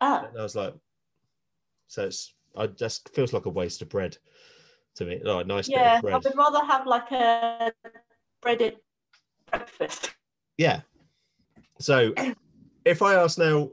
[0.03, 0.75] Oh, And I was like,
[1.87, 4.19] so it's I just feels like a waste of bread
[4.97, 5.21] to me.
[5.25, 6.01] A nice yeah.
[6.05, 7.73] I would rather have like a
[8.41, 8.79] breaded
[9.49, 10.11] breakfast.
[10.59, 10.81] Yeah.
[11.79, 12.13] So
[12.85, 13.71] if I ask now,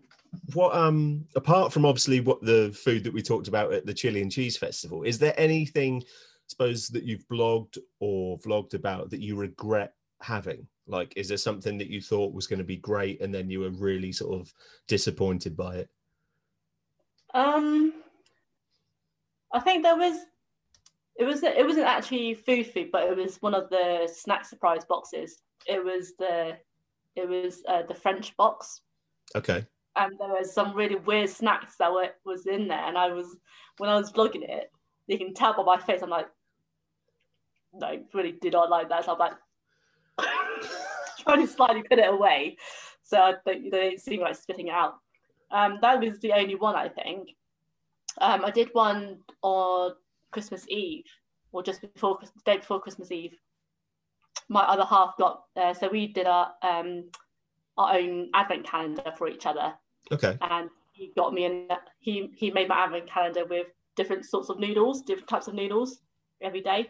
[0.54, 4.22] what um apart from obviously what the food that we talked about at the Chili
[4.22, 6.04] and Cheese Festival, is there anything
[6.46, 10.68] suppose that you've blogged or vlogged about that you regret having?
[10.86, 13.62] Like, is there something that you thought was going to be great and then you
[13.62, 14.54] were really sort of
[14.88, 15.90] disappointed by it?
[17.34, 17.94] Um,
[19.54, 20.18] I think there was.
[21.18, 21.44] It was.
[21.44, 25.42] It wasn't actually food food, but it was one of the snack surprise boxes.
[25.68, 26.58] It was the.
[27.16, 28.82] It was uh, the French box.
[29.36, 29.66] Okay.
[29.96, 33.38] and there was some really weird snacks that were was in there and i was
[33.78, 34.72] when i was vlogging it
[35.08, 36.28] you can tell by my face i'm like
[37.74, 39.34] no really did not like that so i'm like
[41.20, 42.58] trying to slightly put it away
[43.04, 44.96] so I don't, they don't seem like spitting it out
[45.52, 47.30] um that was the only one i think
[48.22, 49.02] Um, I did one
[49.42, 49.94] on
[50.32, 51.06] Christmas Eve,
[51.54, 53.36] or just before Christmas, day before Christmas Eve.
[54.50, 57.10] My other half got there, so we did our um,
[57.78, 59.74] our own advent calendar for each other,
[60.12, 60.38] Okay.
[60.42, 61.68] and he got me in.
[62.00, 66.02] He he made my advent calendar with different sorts of noodles, different types of noodles
[66.42, 66.82] every day.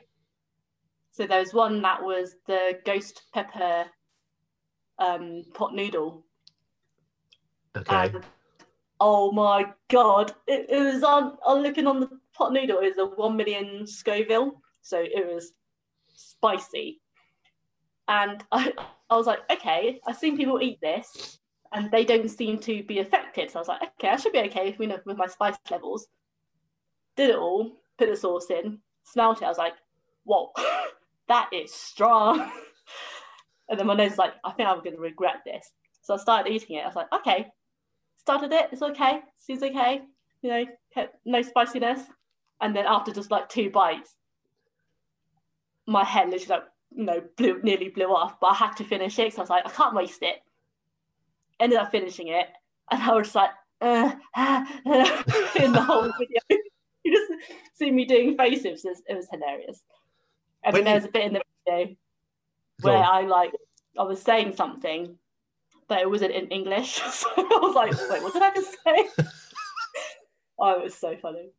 [1.11, 3.85] So there was one that was the ghost pepper
[4.97, 6.25] um, pot noodle,
[7.75, 7.95] Okay.
[8.07, 8.23] and
[8.99, 11.37] oh my god, it, it was on.
[11.47, 12.79] I'm looking on the pot noodle.
[12.79, 15.53] It was a one million Scoville, so it was
[16.07, 17.01] spicy.
[18.07, 18.73] And I,
[19.09, 21.39] I was like, okay, I've seen people eat this,
[21.71, 23.51] and they don't seem to be affected.
[23.51, 25.57] So I was like, okay, I should be okay with, you know, with my spice
[25.69, 26.07] levels.
[27.15, 29.45] Did it all, put the sauce in, smelt it.
[29.45, 29.73] I was like,
[30.23, 30.51] whoa,
[31.27, 32.39] that is strong.
[33.69, 35.71] and then my nose was like, I think I'm going to regret this.
[36.01, 36.83] So I started eating it.
[36.83, 37.47] I was like, okay,
[38.19, 38.69] started it.
[38.71, 39.21] It's okay.
[39.37, 40.01] Seems okay.
[40.41, 40.65] You know,
[41.25, 42.01] no spiciness.
[42.61, 44.15] And then after just like two bites,
[45.87, 46.63] my head literally like,
[46.95, 48.39] you know, blew, nearly blew off.
[48.39, 49.33] But I had to finish it.
[49.33, 50.37] So I was like, I can't waste it.
[51.59, 52.47] Ended up finishing it.
[52.91, 53.51] And I was just like,
[53.81, 54.11] uh,
[55.61, 56.41] in the whole video.
[57.03, 57.31] you just
[57.75, 58.83] see me doing faces.
[58.85, 59.81] It was, it was hilarious.
[60.63, 61.95] And When then you- there's a bit in the video
[62.81, 62.97] where.
[63.03, 63.51] I like
[63.97, 65.17] I was saying something,
[65.89, 67.01] but it wasn't in English.
[67.11, 69.09] So I was like, wait, what did I just say?
[70.59, 71.49] oh, it was so funny.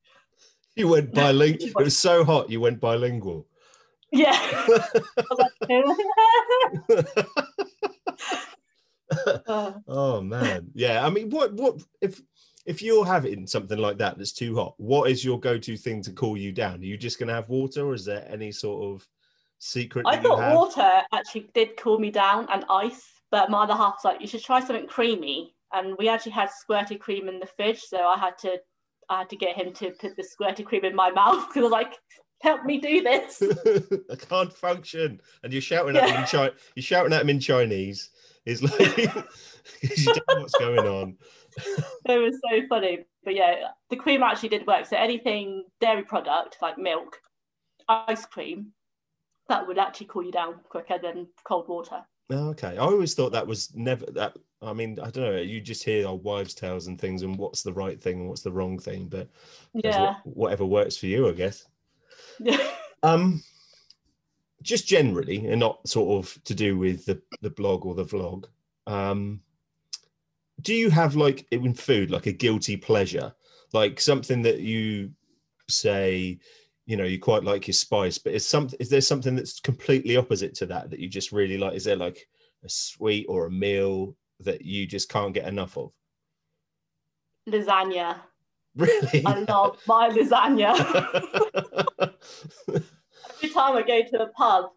[0.76, 1.68] You went bilingual.
[1.68, 2.48] it was so hot.
[2.48, 3.46] You went bilingual.
[4.12, 4.30] Yeah.
[4.32, 4.66] I
[5.30, 5.52] was like,
[9.88, 11.04] oh man, yeah.
[11.04, 12.20] I mean, what what if
[12.66, 14.74] if you're having something like that that's too hot?
[14.78, 16.80] What is your go-to thing to cool you down?
[16.80, 19.06] Are you just gonna have water, or is there any sort of
[19.58, 20.54] secret I thought have?
[20.54, 24.42] water actually did cool me down and ice, but my other half's like, you should
[24.42, 25.54] try something creamy.
[25.72, 28.56] And we actually had squirty cream in the fridge, so I had to
[29.08, 31.62] I had to get him to put the squirty cream in my mouth because I
[31.62, 31.94] was like,
[32.40, 33.42] help me do this.
[34.10, 37.40] I can't function, and you're shouting at him in Chi- You're shouting at him in
[37.40, 38.10] Chinese.
[38.46, 41.16] It's like you don't know what's going on.
[42.08, 43.00] it was so funny.
[43.22, 44.86] But yeah, the cream actually did work.
[44.86, 47.18] So anything dairy product like milk,
[47.88, 48.72] ice cream,
[49.48, 52.02] that would actually cool you down quicker than cold water.
[52.30, 54.36] Oh, okay, I always thought that was never that.
[54.62, 55.40] I mean, I don't know.
[55.40, 58.42] You just hear our wives' tales and things, and what's the right thing and what's
[58.42, 59.28] the wrong thing, but
[59.72, 60.14] Yeah.
[60.24, 61.66] whatever works for you, I guess.
[62.38, 62.58] Yeah.
[63.02, 63.42] Um,
[64.60, 68.44] just generally, and not sort of to do with the the blog or the vlog.
[68.86, 69.40] Um,
[70.60, 73.32] do you have like in food like a guilty pleasure,
[73.72, 75.12] like something that you
[75.68, 76.38] say,
[76.90, 80.16] you know, you quite like your spice, but is some is there something that's completely
[80.16, 81.74] opposite to that that you just really like?
[81.74, 82.26] Is there like
[82.64, 85.92] a sweet or a meal that you just can't get enough of?
[87.48, 88.16] lasagna.
[88.74, 89.24] Really?
[89.24, 90.72] I love my lasagna.
[92.68, 94.70] Every time I go to a pub,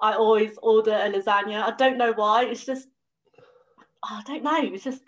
[0.00, 1.64] I always order a lasagna.
[1.64, 2.44] I don't know why.
[2.44, 2.86] It's just,
[4.04, 4.70] I don't know.
[4.72, 5.02] It's just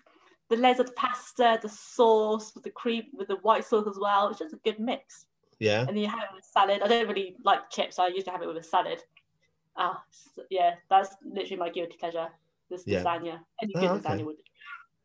[0.50, 4.28] the layers of pasta, the sauce with the cream, with the white sauce as well.
[4.28, 5.26] It's just a good mix.
[5.62, 5.80] Yeah.
[5.80, 6.82] And then you have it with salad.
[6.82, 7.98] I don't really like chips.
[7.98, 9.02] I usually have it with a salad.
[9.76, 12.28] Ah, s- yeah, that's literally my guilty pleasure.
[12.68, 13.02] This Yeah.
[13.04, 13.40] lasagna.
[13.62, 14.08] Any Oh, good okay.
[14.08, 14.36] lasagna would.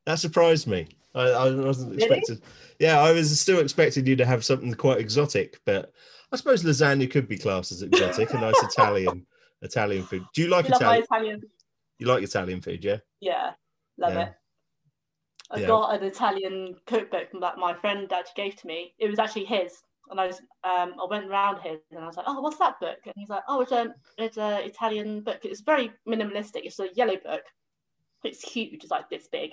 [0.06, 0.88] That surprised me.
[1.13, 2.17] I, I wasn't Really?
[2.17, 2.41] expecting.
[2.80, 5.93] Yeah, I was still expecting you to have something quite exotic, but
[6.32, 9.26] I suppose lasagna could be classed as exotic, a nice Italian
[9.62, 10.26] Italian food.
[10.34, 11.04] Do you like I love my Italian?
[11.04, 11.41] Italian.
[12.00, 12.98] You like Italian food, yeah?
[13.20, 13.52] Yeah,
[13.98, 14.24] love Yeah.
[14.24, 14.34] it.
[15.50, 15.67] I Yeah.
[15.67, 18.93] got an Italian cookbook that my friend actually gave to me.
[19.00, 22.17] It was actually his, and I was um I went around his and I was
[22.17, 23.00] like, oh, what's that book?
[23.06, 25.39] And he's like, oh, it's a it's a Italian book.
[25.43, 26.62] It's very minimalistic.
[26.63, 27.43] It's a yellow book.
[28.24, 28.84] It's huge.
[28.84, 29.52] It's like this big,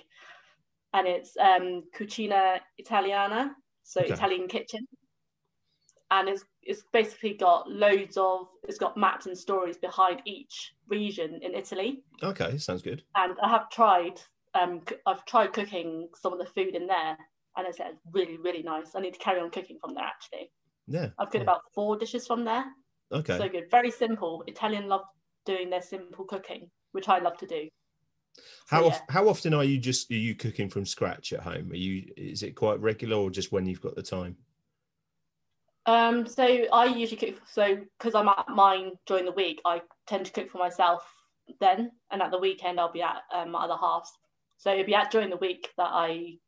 [0.92, 4.12] and it's um Cucina Italiana, so Okay.
[4.12, 4.86] Italian kitchen,
[6.10, 11.40] and it's it's basically got loads of it's got maps and stories behind each region
[11.42, 13.02] in Italy Okay, sounds good.
[13.16, 14.20] and I have tried.
[14.54, 17.18] Um, I've tried cooking some of the food in there,
[17.56, 18.94] and it's uh, really, really nice.
[18.94, 20.04] I need to carry on cooking from there.
[20.04, 20.50] Actually,
[20.86, 21.08] Yeah.
[21.18, 21.42] I've cooked yeah.
[21.42, 22.64] about four dishes from there.
[23.12, 23.38] Okay.
[23.38, 24.42] So good, very simple.
[24.46, 25.02] Italian love
[25.46, 27.68] doing their simple cooking, which I love to do.
[28.68, 31.70] how so, of, how often are you just are you cooking from scratch at home?
[31.70, 34.36] Are you is it quite regular or just when you've got the time?
[35.86, 36.42] Um, so
[36.72, 37.40] I usually cook.
[37.46, 41.04] So because I'm at mine during the week, I tend to cook for myself
[41.60, 44.10] then, and at the weekend I'll be at um, my other halves.
[44.56, 46.38] So it'll be at during the week that I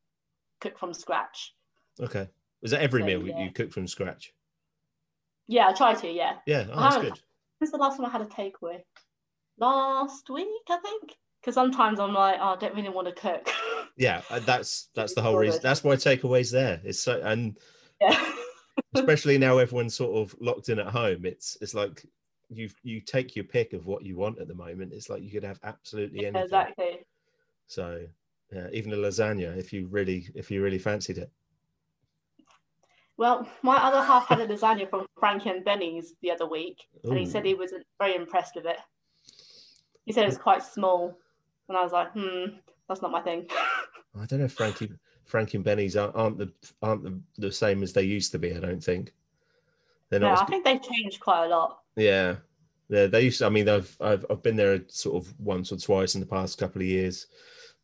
[0.67, 1.55] cook from scratch.
[2.01, 2.29] Okay.
[2.63, 3.43] Is that every So, meal yeah.
[3.45, 4.33] you cook from scratch?
[5.49, 6.09] Yeah, I try to.
[6.09, 6.35] Yeah.
[6.47, 7.21] Yeah, oh, that's good.
[7.59, 8.81] When's the last time I had a takeaway?
[9.59, 11.17] Last week, I think.
[11.41, 13.49] Because sometimes I'm like, oh, I don't really want to cook.
[13.99, 15.61] Yeah, uh, that's that's the whole reason.
[15.63, 16.83] That's why takeaways there.
[16.85, 17.57] It's so and
[17.99, 18.31] Yeah.
[18.95, 21.25] especially now everyone's sort of locked in at home.
[21.25, 22.05] It's it's like
[22.51, 24.93] you you take your pick of what you want at the moment.
[24.93, 26.43] It's like you could have absolutely anything.
[26.43, 27.07] exactly.
[27.69, 28.05] So
[28.53, 31.31] yeah, even a lasagna if you really if you really fancied it.
[33.19, 37.19] Well, my other half had a lasagna from Frankie and Benny's the other week, and
[37.19, 38.79] he said he was very impressed with it.
[40.05, 41.19] He said it was quite small,
[41.69, 42.57] and I was like, hmm,
[42.89, 43.47] that's not my thing.
[44.21, 44.93] I don't know if Frankie
[45.25, 48.55] Frankie and Benny's aren't, aren't the aren't the, the same as they used to be.
[48.55, 49.13] I don't think
[50.11, 50.43] they're yeah, not.
[50.43, 51.81] I think they've changed quite a lot.
[51.97, 52.37] yeah,
[52.89, 53.07] yeah.
[53.07, 53.39] They used.
[53.39, 56.27] To, I mean, I've I've I've been there sort of once or twice in the
[56.27, 57.27] past couple of years.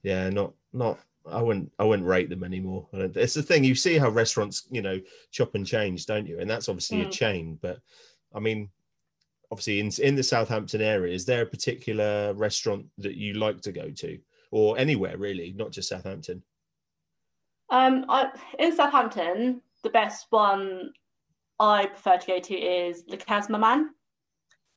[0.02, 0.98] Yeah, not not.
[1.30, 2.88] I wouldn't I wouldn't rate them anymore.
[2.92, 5.00] I don't, it's the thing you see how restaurants you know
[5.30, 6.40] chop and change, don't you?
[6.40, 7.12] And that's obviously a Mm.
[7.12, 7.80] chain, but
[8.34, 8.70] I mean.
[9.50, 13.70] Obviously, in in the Southampton area, is there a particular restaurant that you like to
[13.70, 14.18] go to,
[14.50, 16.42] or anywhere really, not just Southampton?
[17.68, 20.94] Um, I, in Southampton, the best one
[21.60, 23.90] I prefer to go to is Lakaz Maman.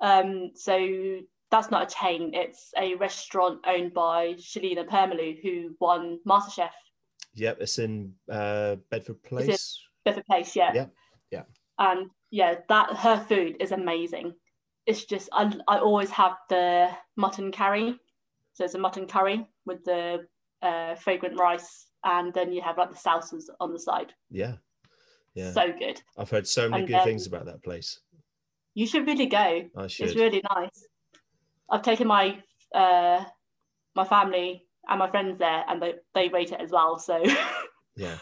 [0.01, 1.21] Um, so
[1.51, 6.69] that's not a chain; it's a restaurant owned by Shelina Permalloo, who won MasterChef.
[7.35, 9.79] Yep, it's in uh, Bedford Place.
[10.05, 10.71] Bedford Place, yeah.
[10.73, 10.85] Yeah,
[11.31, 11.43] yeah.
[11.79, 14.33] And yeah, that her food is amazing.
[14.85, 17.99] It's just I I always have the mutton curry.
[18.53, 20.25] So it's a mutton curry with the
[20.61, 24.13] uh, fragrant rice, and then you have like the salsas on the side.
[24.29, 24.55] Yeah,
[25.33, 25.51] yeah.
[25.51, 26.01] So good.
[26.17, 27.99] I've heard so many and good then- things about that place.
[28.75, 29.63] You should really go.
[29.77, 30.07] I should.
[30.07, 30.85] It's really nice.
[31.69, 32.41] I've taken my
[32.73, 33.23] uh,
[33.95, 36.99] my family and my friends there, and they, they rate it as well.
[36.99, 37.23] So
[37.95, 38.17] yeah.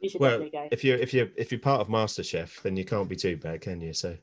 [0.00, 0.68] you should Well, definitely go.
[0.72, 3.60] if you're if you're if you're part of MasterChef, then you can't be too bad,
[3.60, 3.92] can you?
[3.92, 4.16] So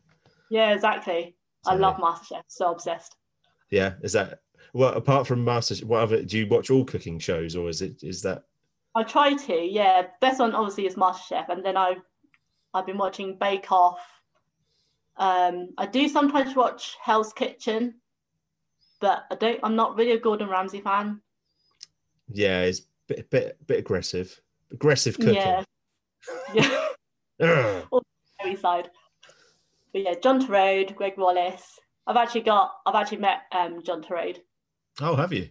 [0.49, 1.35] Yeah, exactly.
[1.65, 2.41] I love MasterChef.
[2.47, 3.15] So obsessed.
[3.69, 4.39] yeah, is that
[4.73, 4.93] well?
[4.93, 8.21] Apart from MasterChef, what other do you watch all cooking shows, or is it is
[8.23, 8.43] that
[8.93, 10.07] I try to, yeah.
[10.19, 12.01] Best one obviously is MasterChef, and then I've
[12.73, 13.99] I've been watching Bake Off.
[15.17, 17.95] Um, I do sometimes watch Hell's Kitchen,
[19.01, 19.59] but I don't.
[19.63, 21.21] I'm not really a Gordon Ramsay fan.
[22.29, 24.39] yeah, it's bit bit bit aggressive,
[24.71, 25.35] aggressive cooking.
[25.35, 25.63] Yeah,
[26.53, 26.87] yeah,
[27.41, 28.01] Ugh.
[28.41, 28.89] very side.
[29.93, 31.79] But yeah, John Torode, Gregg Wallace.
[32.07, 32.71] I've actually got.
[32.85, 34.37] I've actually met um, John Torode
[35.01, 35.49] Oh, have you?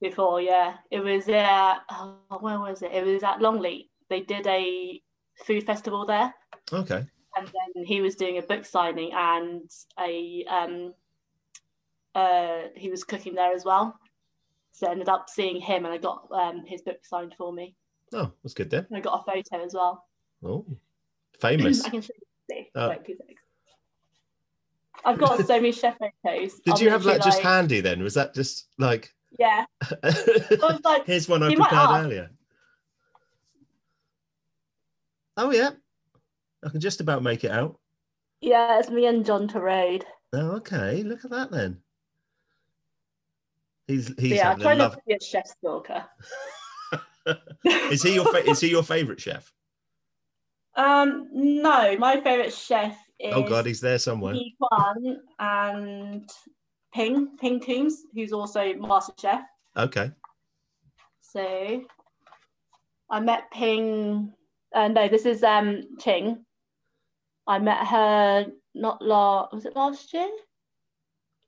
[0.00, 0.40] before.
[0.40, 1.28] Yeah, it was.
[1.28, 2.92] Uh, oh, where was it?
[2.92, 3.90] It was at Longleat.
[4.08, 5.00] They did a
[5.44, 6.32] food festival there.
[6.72, 7.04] Okay.
[7.36, 9.68] and then he was doing a book signing and
[9.98, 10.92] a um
[12.14, 13.98] uh he was cooking there as well
[14.72, 17.74] so I ended up seeing him and i got um his book signed for me
[18.14, 18.86] Oh, that's good then.
[18.90, 20.04] and i got a photo as well
[20.44, 20.66] Oh,
[21.40, 21.82] famous.
[21.86, 22.12] i can show
[22.50, 22.88] you Oh.
[22.88, 23.38] like two seconds.
[25.04, 27.80] i've got so many chef photos Did I'm you have that literally just like- handy
[27.80, 28.02] then?
[28.02, 29.12] Was that just like?
[29.38, 29.64] yeah
[30.02, 30.08] i
[30.60, 32.30] was like Here's one I You prepared earlier.
[35.36, 35.70] Oh yeah,
[36.64, 37.78] I can just about make it out.
[38.42, 40.02] yeah it's me and john Torode.
[40.34, 41.02] Oh, okay.
[41.02, 41.78] Look at that then.
[43.88, 46.04] He's he's yeah i try not to be a chef stalker
[47.90, 49.52] is he your fa- is he your favorite chef?
[50.76, 54.34] um no my favorite chef is Oh God, he's there somewhere.
[54.58, 56.28] Kwan and
[56.92, 59.42] Ping, Ping Coombs, who's also Master Chef.
[59.76, 60.10] Okay.
[61.20, 61.84] So
[63.08, 64.32] I met Ping,
[64.74, 66.44] uh, no, this is um Ching.
[67.46, 70.28] I met her not last, was it last year?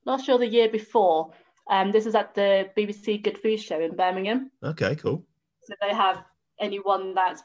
[0.05, 1.31] Last year or the year before.
[1.69, 4.51] Um, this is at the BBC Good Food Show in Birmingham.
[4.63, 4.95] Okay.
[4.95, 5.23] Cool.
[5.63, 6.23] So they have
[6.59, 7.43] anyone that's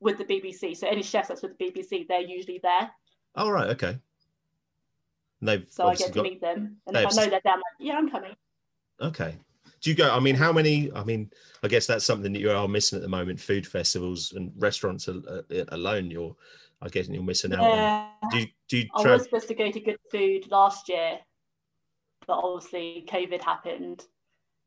[0.00, 0.76] with the BBC.
[0.76, 2.90] So any chefs that's with the BBC, they're usually there.
[3.36, 3.68] All right.
[3.70, 3.96] Okay.
[5.40, 6.22] And they've So I get to got.
[6.24, 6.76] meet them.
[6.86, 8.34] And they if I know they're there, I'm like, yeah, I'm coming.
[9.00, 9.36] Okay.
[9.80, 10.12] Do you go?
[10.14, 10.92] I mean, how many?
[10.92, 11.30] I mean,
[11.64, 13.40] I guess that's something that you are missing at the moment.
[13.40, 16.08] Food festivals and restaurants uh, alone.
[16.08, 16.36] You're,
[16.80, 17.60] I guess, you're missing out.
[17.60, 17.76] on.
[17.76, 18.08] Yeah.
[18.30, 21.18] Do you, do you I was supposed to go to Good Food last year,
[22.26, 24.04] but obviously COVID happened,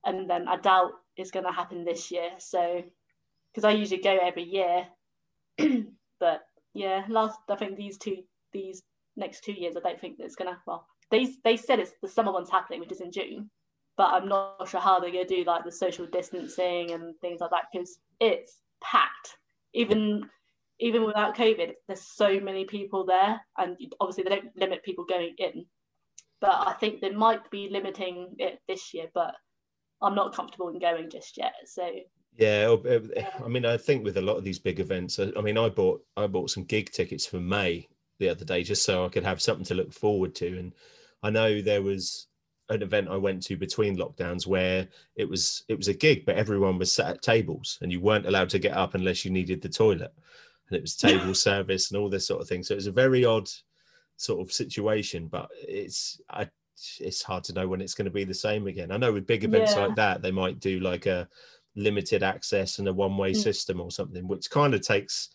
[0.03, 2.32] and then I doubt it's going to happen this year.
[2.38, 2.84] So,
[3.51, 4.88] because I usually go every year,
[6.20, 6.41] but
[6.74, 8.18] yeah, last I think these two
[8.53, 8.84] these
[9.16, 10.60] next two years, I don't think it's going to.
[10.66, 13.49] Well, they they said it's the summer one's happening, which is in June,
[13.97, 17.41] but I'm not sure how they're going to do like the social distancing and things
[17.41, 19.38] like that because it's packed.
[19.74, 20.30] Even
[20.80, 25.34] even without COVID, there's so many people there, and obviously they don't limit people going
[25.38, 25.66] in.
[26.46, 29.34] But I think they might be limiting it this year, but
[30.02, 31.54] I'm not comfortable in going just yet.
[31.66, 31.89] So
[32.38, 35.20] Yeah, oh, eh, eh, I mean, I think with a lot of these big events,
[35.20, 37.88] I I mean, I bought I bought some gig tickets for May
[38.20, 40.60] the other day just so I could have something to look forward to.
[40.60, 40.74] And
[41.24, 42.28] I know there was
[42.70, 46.36] an event I went to between lockdowns where it was it was a gig, but
[46.36, 49.62] everyone was sat at tables and you weren't allowed to get up unless you needed
[49.62, 50.14] the toilet.
[50.70, 52.62] and it was table service and all this sort of thing.
[52.62, 53.50] So it was a very odd
[54.18, 56.49] sort of situation, but it's I
[56.99, 58.91] it's hard to know when it's going to be the same again.
[58.91, 59.88] I know with big events Yeah.
[59.88, 61.28] like that, they might do like a
[61.76, 63.43] limited access and a one-way Mm.
[63.43, 65.30] system or something, which kind of takes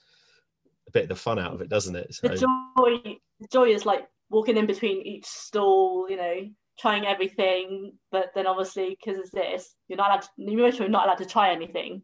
[0.86, 2.14] a bit of the fun out of it, doesn't it?
[2.14, 7.04] So the joy the joy is like walking in between each stall you know trying
[7.06, 11.26] everything but then obviously because it's this you're not allowed to, you're not allowed to
[11.26, 12.02] try anything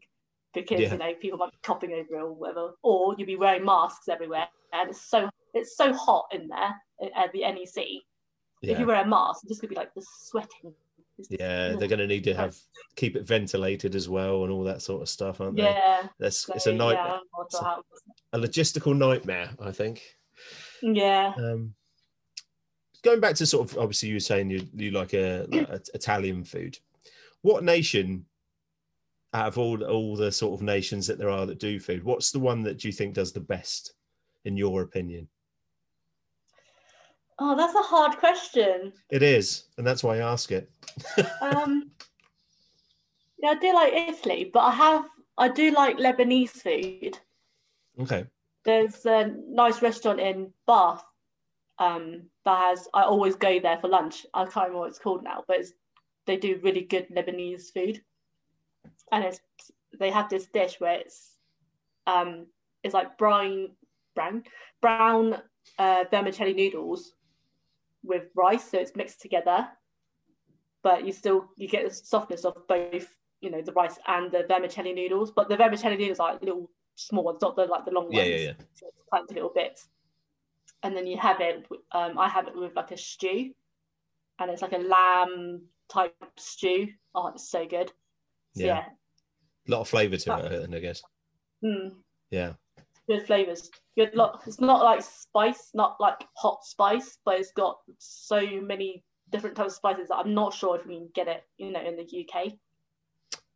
[0.53, 0.91] because Yeah.
[0.93, 4.07] you know people might be coughing over it or whatever or you'll be wearing masks
[4.09, 8.01] everywhere and it's so it's so hot in there at- at the NEC
[8.63, 10.73] if you wear a mask it's just gonna be like the sweating
[11.19, 12.55] It's just- yeah, they're going to need to have
[12.95, 15.63] keep it ventilated as well and all that sort of stuff, aren't they?
[15.63, 17.79] yeah That's so, it's a nightmare, yeah, I don't know what to have.
[18.33, 20.01] a logistical nightmare, I think.
[20.81, 21.73] yeah Um,
[23.03, 25.81] going back to sort of obviously you were saying you you like a, like a-
[25.95, 26.77] Italian food.
[27.41, 28.25] What nation
[29.33, 32.31] out of all all the sort of nations that there are that do food, what's
[32.31, 33.93] the one that do you think does the best
[34.45, 35.27] in your opinion?
[37.39, 40.69] oh that's a hard question It is, and that's why I ask it.
[41.41, 41.91] Um,
[43.37, 45.05] yeah, I do like Italy, but I have
[45.37, 47.19] I do like Lebanese food.
[47.99, 48.25] Okay.
[48.65, 51.03] There's a nice restaurant in Bath
[51.79, 54.25] um, that has I always go there for lunch.
[54.33, 55.73] I can't remember what it's called now, but it's,
[56.25, 58.01] they do really good Lebanese food,
[59.11, 59.39] and it's
[59.99, 61.37] they have this dish where it's
[62.05, 62.47] um
[62.83, 63.69] it's like brine
[64.15, 64.43] brown
[64.81, 65.41] brown
[65.79, 67.13] uh, vermicelli noodles
[68.03, 69.67] with rice, so it's mixed together.
[70.83, 73.07] But you still you get the softness of both
[73.41, 75.31] you know the rice and the vermicelli noodles.
[75.31, 78.15] But the vermicelli noodles are like little small ones not the like the long ones
[78.17, 78.53] Yeah, yeah, yeah.
[78.73, 79.87] so it's tiny little bits
[80.81, 83.51] and then you have it um i have it with like a stew.
[84.39, 86.87] And it's like a lamb type stew.
[87.15, 87.91] Oh it's so good
[88.59, 88.65] Yeah.
[88.65, 88.83] yeah,
[89.67, 91.01] A lot of flavour to it, and I guess.
[91.63, 91.91] Mm,
[92.31, 92.53] Yeah.
[93.09, 97.77] good flavors good lot it's not like spice not like hot spice but it's got
[97.97, 101.43] so many different types of spices that i'm not sure if we can get it
[101.57, 102.51] you know in the uk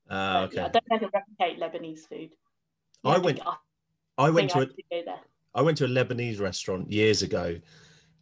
[0.09, 0.61] Uh, But, yeah, okay.
[0.61, 2.31] I don't think I can replicate Lebanese food.
[3.03, 3.55] I Yeah, went- think-
[4.17, 5.19] I went to a, I go there.
[5.53, 7.59] I went to a Lebanese restaurant years ago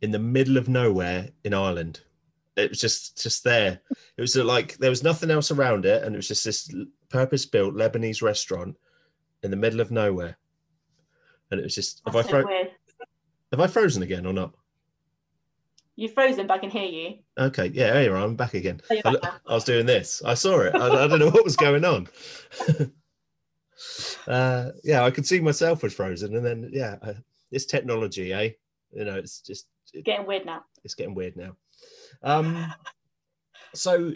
[0.02, 2.02] in the middle of nowhere in Ireland.
[2.64, 3.82] It was just just there.
[4.18, 6.74] It was uh, like there was nothing else around it, and it was just this
[7.10, 8.76] purpose built Lebanese restaurant
[9.44, 10.38] in the middle of nowhere.
[11.52, 12.48] And it was just have I fro-
[13.52, 14.54] have I frozen again or not?
[15.96, 17.18] You're frozen, but I can hear you.
[17.38, 18.80] Okay, yeah, here I'm back again.
[18.90, 19.36] Oh, I, back now.
[19.48, 20.22] I was doing this.
[20.24, 20.74] I saw it.
[20.74, 22.08] I, I don't know what was going on.
[24.28, 27.14] uh, yeah, I could see myself was frozen, and then yeah, uh,
[27.52, 28.52] this technology, eh?
[28.94, 30.64] You know, it's just it, Getting weird now.
[30.84, 31.56] it's getting weird now.
[32.24, 32.74] Um,
[33.74, 34.14] so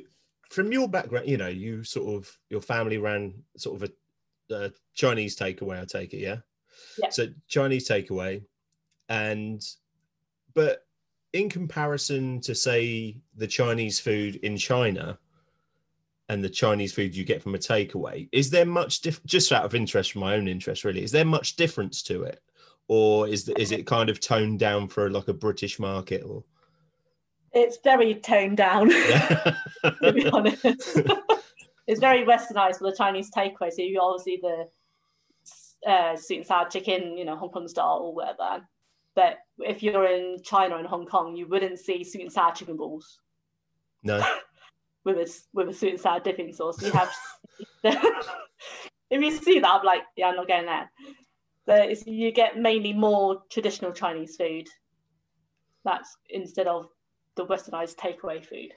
[0.50, 4.72] from your background, you know, you sort of your family ran sort of a, a
[4.94, 5.82] Chinese takeaway.
[5.82, 6.38] I take it, yeah.
[6.98, 7.10] Yeah.
[7.10, 8.44] So Chinese takeaway,
[9.10, 9.62] and
[10.54, 10.86] but
[11.34, 15.18] in comparison to say the Chinese food in China
[16.30, 19.66] and the Chinese food you get from a takeaway, is there much diff- just out
[19.66, 22.40] of interest from my own interest really, is there much difference to it?
[22.88, 26.44] Or is the, is it kind of toned down for like a British market or
[27.54, 29.56] It's very toned down, yeah.
[30.02, 30.64] to be honest.
[31.88, 33.72] it's very westernized for the Chinese takeaway.
[33.72, 38.16] So you obviously the uh, sweet and sour chicken, you know, Hong Kong style or
[38.16, 38.66] whatever.
[39.16, 42.78] But if you're in China and Hong Kong, you wouldn't see sweet and sour chicken
[42.78, 43.20] balls
[44.02, 44.26] no.
[45.06, 46.82] with a with a sweet and sour dipping sauce.
[46.82, 47.14] You have
[47.84, 50.92] if you see that, I'm like, yeah, I'm not going there.
[51.68, 54.68] But it's, you get mainly more traditional Chinese food.
[55.86, 56.88] That's instead of
[57.36, 58.74] the westernized takeaway food.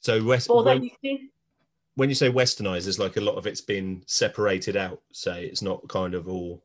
[0.00, 1.18] So West Although when, you
[1.96, 5.02] when you say westernized, there's like a lot of it's been separated out.
[5.12, 6.62] Say it's not kind of all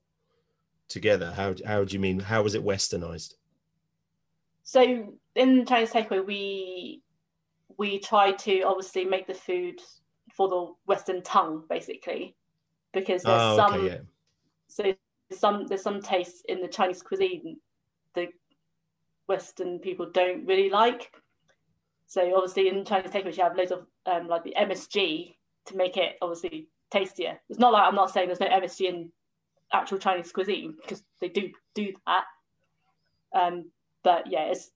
[0.88, 1.32] together.
[1.32, 2.20] How how do you mean?
[2.20, 3.36] How was it westernized?
[4.66, 7.02] so in Chinese takeaway, we
[7.78, 9.80] we try to obviously make the food
[10.32, 12.36] for the Western tongue, basically,
[12.94, 13.98] because there's Oh, some okay, yeah.
[14.68, 14.94] so
[15.32, 17.58] some there's some tastes in the Chinese cuisine
[18.14, 18.28] the
[19.28, 21.12] Western people don't really like.
[22.08, 25.98] So obviously in Chinese takeaways you have loads of um, like the MSG to make
[25.98, 27.40] it obviously tastier.
[27.50, 29.12] It's not like I'm not saying there's no MSG in
[29.72, 32.26] actual Chinese cuisine because they do do that.
[33.34, 33.72] Um,
[34.04, 34.72] but yeah, it's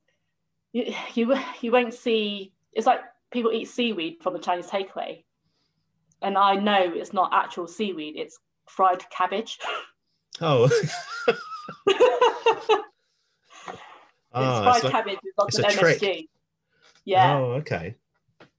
[0.74, 2.54] you you you won't see.
[2.74, 5.24] It's like people eat seaweed from the Chinese takeaway,
[6.22, 9.60] and I know it's not actual seaweed; it's fried cabbage.
[10.42, 10.70] Oh,
[14.40, 16.00] it's ah, fried like- cabbage with lots it's of a trick.
[16.02, 16.28] MSG.
[17.06, 17.38] Yeah.
[17.38, 17.96] oh, okay.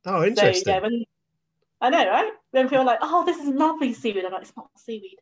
[0.06, 0.74] Oh, so interesting.
[0.74, 1.04] yeah, when
[1.80, 2.32] I know, right?
[2.50, 5.18] When people are like, "Oh, this is lovely seaweed," I'm like, "It's not seaweed."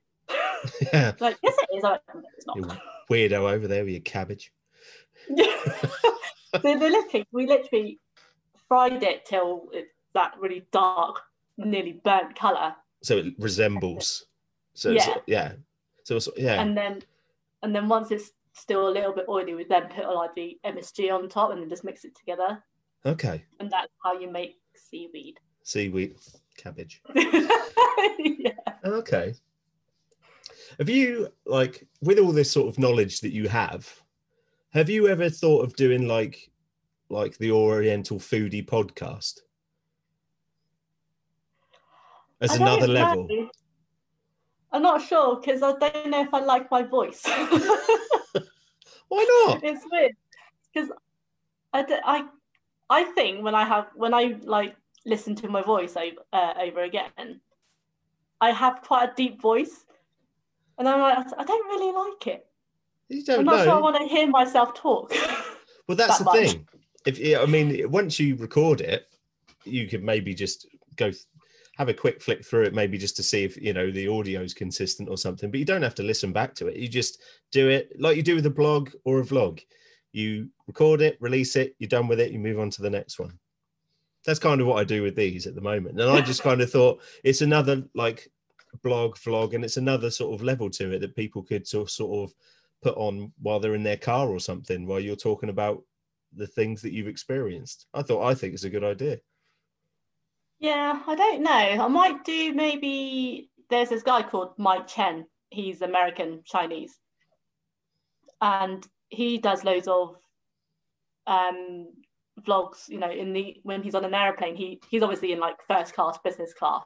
[0.92, 1.12] Yeah.
[1.20, 1.84] like, yes, it is.
[1.84, 2.56] I'm like, "No, it's not.
[2.56, 2.68] You
[3.10, 4.52] weirdo over there with your cabbage.
[5.28, 5.42] so
[6.62, 7.98] they literally, we literally
[8.68, 11.20] fried it till it's that really dark,
[11.58, 12.74] nearly burnt colour.
[13.02, 14.26] So it resembles.
[14.74, 15.14] So Yeah.
[15.26, 15.52] yeah.
[16.04, 16.60] So it's, yeah.
[16.60, 17.02] And then
[17.62, 21.12] and then once it's still a little bit oily, we then put like the MSG
[21.12, 22.62] on top and then just mix it together.
[23.04, 23.44] okay.
[23.60, 25.38] And that's how you make seaweed.
[25.62, 26.16] Seaweed,
[26.56, 27.02] cabbage.
[27.14, 28.50] yeah.
[28.84, 29.34] Okay.
[30.78, 33.88] Have you like with all this sort of knowledge that you have,
[34.72, 36.50] have you ever thought of doing like
[37.08, 39.40] like the Oriental Foodie podcast?
[42.40, 43.26] As I another level.
[43.28, 43.48] know.
[44.72, 47.24] I'm not sure because I don't know if I like my voice.
[49.08, 49.60] Why not?
[49.64, 50.12] it's weird
[50.72, 50.90] because
[51.72, 52.24] I, I,
[52.90, 56.82] I think when I have when I like listen to my voice over uh, over
[56.82, 57.40] again,
[58.40, 59.84] I have quite a deep voice,
[60.78, 62.46] and I'm like I don't really like it.
[63.08, 63.64] You I'm don't know.
[63.64, 65.12] sure I want to hear myself talk.
[65.88, 66.50] Well, that's that the much.
[66.50, 66.68] thing.
[67.06, 69.06] If I mean, once you record it,
[69.62, 71.12] you could maybe just go
[71.76, 74.40] have a quick flick through it, maybe just to see if you know the audio
[74.40, 75.50] is consistent or something.
[75.50, 76.76] But you don't have to listen back to it.
[76.76, 77.20] You just
[77.52, 79.60] do it like you do with a blog or a vlog.
[80.12, 83.18] You record it, release it, you're done with it, you move on to the next
[83.18, 83.38] one.
[84.24, 86.00] That's kind of what I do with these at the moment.
[86.00, 88.30] And I just kind of thought it's another like
[88.82, 92.28] blog, vlog, and it's another sort of level to it that people could sort sort
[92.28, 92.34] of
[92.82, 95.82] put on while they're in their car or something while you're talking about
[96.34, 97.86] the things that you've experienced.
[97.92, 99.18] I thought I think it's a good idea.
[100.58, 101.50] Yeah, I don't know.
[101.50, 103.50] I might do maybe.
[103.68, 105.26] There's this guy called Mike Chen.
[105.50, 106.98] He's American Chinese,
[108.40, 110.16] and he does loads of
[111.26, 111.88] um
[112.42, 112.88] vlogs.
[112.88, 115.94] You know, in the when he's on an airplane, he he's obviously in like first
[115.94, 116.84] class, business class,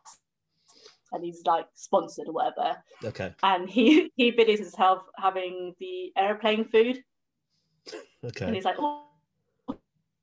[1.13, 2.77] and he's like sponsored or whatever.
[3.05, 3.33] Okay.
[3.43, 7.03] And he he videos himself having the airplane food,
[8.25, 8.47] Okay.
[8.47, 9.07] and he's like, "Oh,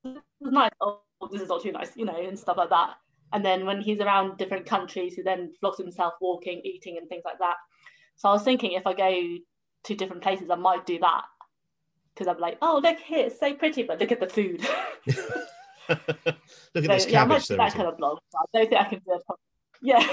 [0.03, 0.71] this is nice.
[0.81, 2.95] Oh, this is not too nice," you know, and stuff like that.
[3.33, 7.23] And then when he's around different countries, he then vlogs himself walking, eating, and things
[7.25, 7.55] like that.
[8.15, 9.37] So I was thinking if I go
[9.83, 11.23] to different places, I might do that
[12.13, 14.65] because I'm like, "Oh, look here, it's so pretty, but look at the food."
[15.89, 16.35] Look at
[16.73, 19.01] So, this yeah, I might do that kind of but I don't think I can
[19.05, 19.19] do
[19.81, 20.05] Yeah,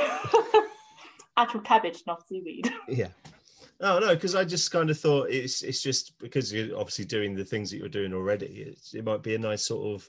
[1.37, 2.73] actual cabbage, not seaweed.
[2.89, 3.09] Yeah.
[3.81, 7.35] Oh no, because I just kind of thought it's it's just because you're obviously doing
[7.35, 8.47] the things that you're doing already.
[8.69, 10.09] It's, it might be a nice sort of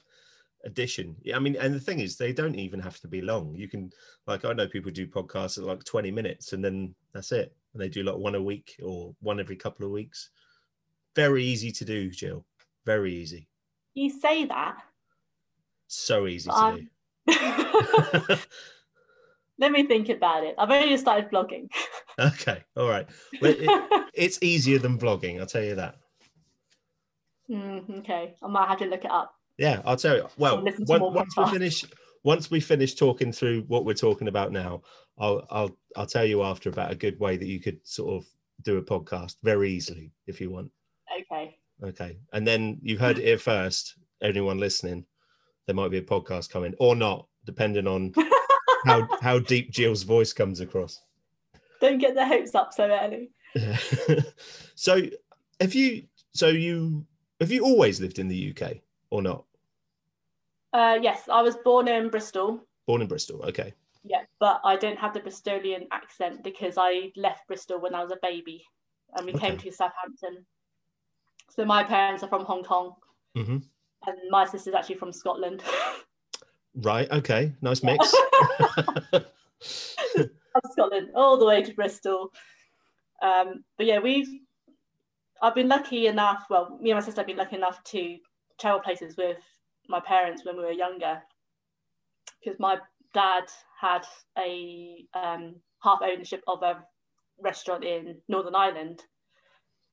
[0.64, 1.16] addition.
[1.22, 3.54] Yeah, I mean, and the thing is, they don't even have to be long.
[3.54, 3.90] You can
[4.26, 7.54] like I know people do podcasts at like 20 minutes, and then that's it.
[7.72, 10.30] And they do like one a week or one every couple of weeks.
[11.14, 12.44] Very easy to do, Jill.
[12.84, 13.48] Very easy.
[13.94, 14.76] You say that.
[15.88, 16.88] So easy to Um,
[17.26, 18.36] do.
[19.58, 20.54] Let me think about it.
[20.58, 21.70] I've only just started blogging.
[22.18, 23.06] okay, all right.
[23.40, 25.96] Well, it, it's easier than blogging, I'll tell you that.
[27.48, 29.35] Mm, okay, I might have to look it up.
[29.58, 30.28] Yeah, I'll tell you.
[30.36, 31.84] Well, listen to on- once we finish,
[32.24, 34.82] once we finish talking through what we're talking about now,
[35.18, 38.28] I'll I'll I'll tell you after about a good way that you could sort of
[38.62, 40.70] do a podcast very easily if you want.
[41.20, 41.56] Okay.
[41.82, 43.94] Okay, and then you've heard it here first.
[44.22, 45.04] Anyone listening,
[45.66, 48.14] there might be a podcast coming or not, depending on
[48.86, 51.00] how how deep Jill's voice comes across.
[51.80, 53.30] Don't get the hopes up so early.
[54.74, 55.02] so,
[55.60, 56.04] have you?
[56.32, 57.06] So you
[57.40, 58.78] have you always lived in the UK
[59.10, 59.44] or not?
[60.72, 62.66] Uh, yes, I was born in Bristol.
[62.86, 63.42] Born in Bristol.
[63.44, 63.72] Okay.
[64.04, 68.12] Yeah, but I don't have the Bristolian accent because I left Bristol when I was
[68.12, 68.64] a baby
[69.14, 70.44] and we came to Southampton.
[71.50, 72.94] So my parents are from Hong Kong
[73.34, 73.58] hmm
[74.06, 75.62] and my sister's actually from Scotland.
[76.82, 77.10] Right.
[77.10, 77.54] Okay.
[77.62, 78.14] Nice mix.
[80.72, 82.32] Scotland all the way to Bristol.
[83.22, 84.28] Um, but yeah, we've
[85.40, 86.44] I've been lucky enough.
[86.50, 88.18] Well, me and my sister have been lucky enough to
[88.58, 89.38] travel places with
[89.88, 91.22] my parents when we were younger,
[92.42, 92.78] because my
[93.14, 93.44] dad
[93.80, 94.02] had
[94.38, 96.82] a um, half ownership of a
[97.40, 99.02] restaurant in Northern Ireland,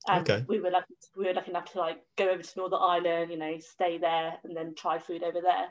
[0.08, 0.46] and Okay.
[0.48, 3.38] we were lucky we were lucky enough to like go over to Northern Ireland, you
[3.38, 5.68] know, stay there and then try food over there.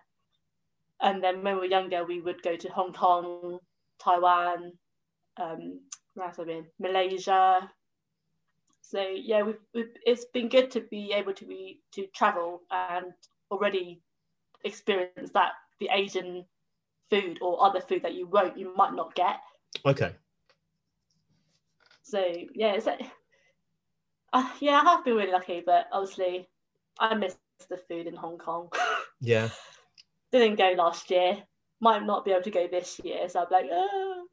[1.01, 3.59] And then when we were younger, we would go to Hong Kong,
[3.99, 4.73] Taiwan,
[5.37, 5.81] um,
[6.15, 6.67] where else have I been?
[6.79, 7.71] Malaysia.
[8.93, 13.07] So yeah, we've, we've, it's been good to be able to be to travel and
[13.51, 14.03] already
[14.65, 16.45] experience that the Asian
[17.09, 19.37] food or other food that you won't you might not get.
[19.87, 20.13] okay.
[22.03, 22.23] So
[22.55, 23.01] yeah, it's like,
[24.35, 26.47] uh, yeah, I have been really lucky, but obviously
[27.01, 27.35] I miss
[27.71, 28.69] the food in Hong Kong.
[29.25, 29.51] Yeah.
[30.33, 31.45] Didn't go last year.
[31.83, 34.25] Might not be able to go this year, so I'm like, oh.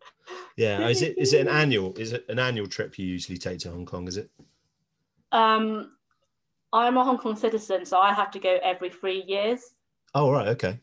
[0.55, 0.87] Yeah.
[0.87, 1.93] Is it is it an annual?
[1.97, 4.07] Is it an annual trip you usually take to Hong Kong?
[4.07, 4.29] Is it?
[5.31, 5.91] Um,
[6.71, 9.61] I'm a Hong Kong citizen, so I have to go every three years.
[10.15, 10.47] Oh right.
[10.49, 10.79] Okay.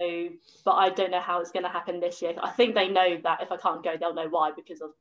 [0.00, 0.28] So,
[0.64, 2.34] but I don't know how it's going to happen this year.
[2.42, 4.92] I think they know that if I can't go, they'll know why because of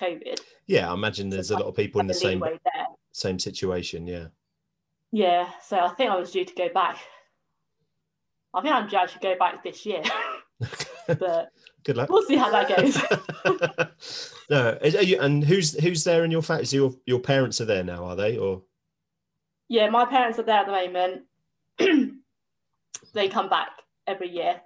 [0.00, 0.38] COVID.
[0.66, 2.86] Yeah, I imagine there's a lot of people in the same there.
[3.12, 4.06] same situation.
[4.06, 4.26] Yeah.
[5.12, 6.98] Yeah, so I think I was due to go back.
[8.52, 10.02] I think I'm due to go back this year,
[11.06, 11.50] but
[11.84, 12.08] Good luck.
[12.08, 12.96] we'll see how that goes.
[14.50, 16.64] no, is- are you, and who's who's there in your family?
[16.64, 18.36] So your your parents are there now, are they?
[18.36, 18.62] Or
[19.68, 21.22] yeah, my parents are there at the moment.
[23.14, 23.70] they come back
[24.06, 24.60] every year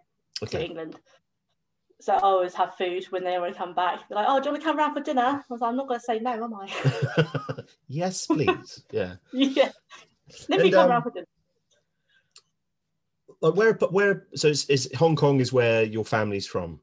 [0.47, 0.97] to England.
[2.01, 4.09] So I always have food when they want to come back.
[4.09, 5.23] They're like, oh, do you want to come round for dinner?
[5.23, 7.25] I was like, I'm not going to say no, am I?
[7.89, 8.85] yes, please.
[8.93, 9.17] Yeah.
[9.33, 9.73] yeah.
[10.49, 11.27] Let me come um, round for dinner.
[13.41, 16.81] Like where but where so is, is Hong Kong is where your family's from?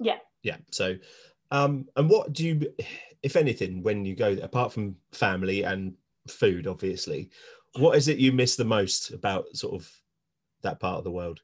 [0.00, 0.18] Yeah.
[0.42, 0.56] Yeah.
[0.70, 0.96] So
[1.50, 2.74] um and what do you
[3.22, 5.94] if anything when you go apart from family and
[6.28, 7.30] food obviously,
[7.76, 9.90] what is it you miss the most about sort of
[10.62, 11.40] that part of the world?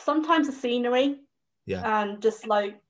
[0.00, 1.20] Sometimes the scenery
[1.66, 2.00] Yeah.
[2.00, 2.80] and just like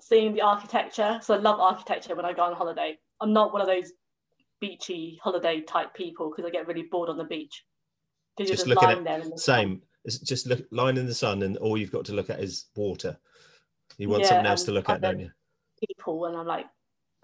[0.00, 1.18] seeing the architecture.
[1.22, 2.98] So I love architecture when I go on holiday.
[3.20, 3.92] I'm not one of those
[4.60, 7.64] beachy holiday type people because I get really bored on the beach.
[8.38, 9.38] Just just, looking at- the.
[9.38, 9.82] Same.
[10.04, 12.66] It's just look lying in the sun and all you've got to look at is
[12.74, 13.18] water.
[13.98, 15.30] You want Yeah, something else to look at, don't you?
[15.86, 16.66] People and I'm like,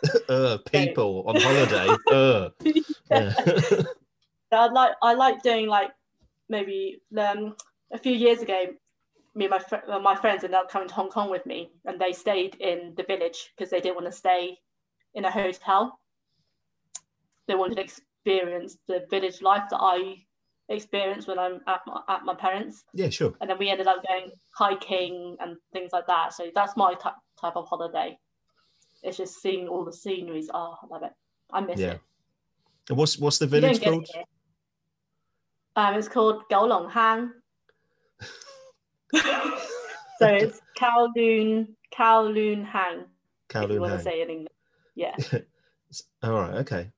[0.29, 1.89] uh, people on holiday.
[2.13, 2.51] uh.
[3.11, 3.33] Yeah.
[4.53, 5.91] I like I like doing like
[6.49, 7.57] maybe um,
[7.93, 8.67] a few years ago,
[9.35, 12.01] me and my fr- my friends ended up coming to Hong Kong with me, and
[12.01, 14.59] they stayed in the village because they didn't want to stay
[15.15, 15.99] in a hotel.
[17.49, 20.25] They wanted to experience the village life that I
[20.69, 23.35] experienced when I'm at my, at my parents, yeah, sure.
[23.41, 26.33] and then we ended up going hiking and things like that.
[26.33, 28.19] So that's my type type of holiday.
[29.03, 30.51] It's just seeing all the sceneries.
[30.53, 31.13] Oh, I love it.
[31.53, 31.93] I miss Yeah.
[31.93, 32.01] it.
[32.89, 34.09] And what's what's the village get it called?
[35.77, 37.33] Um, it's called Gaolong Hang.
[39.15, 43.07] so it's Kowloon Kowloon Hang, if you
[43.49, 44.05] Kowloon want to Hang.
[44.05, 44.53] say it in English.
[44.95, 45.15] Yeah,
[46.23, 46.55] All right.
[46.55, 46.91] Okay.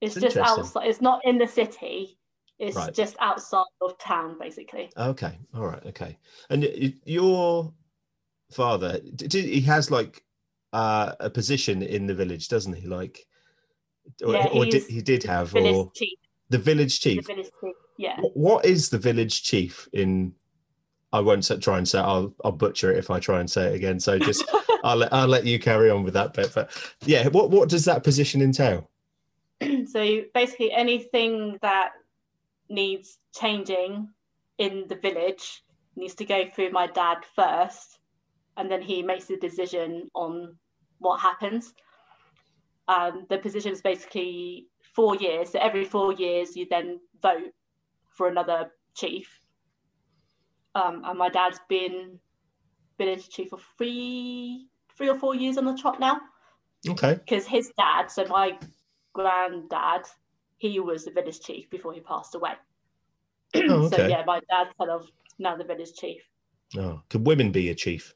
[0.00, 0.88] it's It's just outside.
[0.88, 2.18] It's not in the city.
[2.60, 2.92] It's Right.
[2.94, 4.90] just outside of town, basically.
[4.96, 5.38] Okay.
[5.54, 5.84] All right.
[5.86, 6.18] Okay.
[6.50, 7.72] And your
[8.52, 9.00] father,
[9.32, 10.22] he has like
[10.74, 12.86] uh, a position in the village, doesn't he?
[12.86, 13.26] Like,
[14.24, 16.18] or, Yeah, or did, he did have, Village or chief.
[16.50, 17.26] the village The chief.
[17.26, 17.74] village chief.
[17.96, 18.20] Yeah.
[18.34, 20.34] What is the village chief in?
[21.12, 21.98] I won't try and say.
[21.98, 23.98] I'll I'll butcher it if I try and say it again.
[23.98, 24.44] So just
[24.84, 26.52] I'll let I'll let you carry on with that bit.
[26.54, 26.70] But
[27.04, 28.88] yeah, what what does that position entail?
[29.86, 31.90] so basically, anything that
[32.70, 34.08] needs changing
[34.58, 35.62] in the village
[35.96, 37.98] needs to go through my dad first,
[38.56, 40.56] and then he makes the decision on
[40.98, 41.74] what happens.
[42.88, 45.50] Um, the position is basically four years.
[45.50, 47.52] So every four years, you then vote
[48.10, 49.28] for another chief.
[50.74, 52.18] Um, and my dad's been
[52.98, 56.20] village chief for three, three or four years on the trot now
[56.88, 57.14] Okay.
[57.14, 58.58] because his dad, so my
[59.14, 60.02] granddad,
[60.60, 62.52] he was the village chief before he passed away.
[63.56, 63.96] Oh, okay.
[63.96, 66.22] So yeah, my dad's kind of now the village chief.
[66.76, 68.14] Oh, could women be a chief?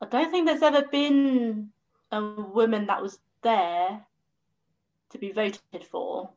[0.00, 1.68] I don't think there's ever been
[2.10, 4.00] a woman that was there
[5.10, 6.30] to be voted for.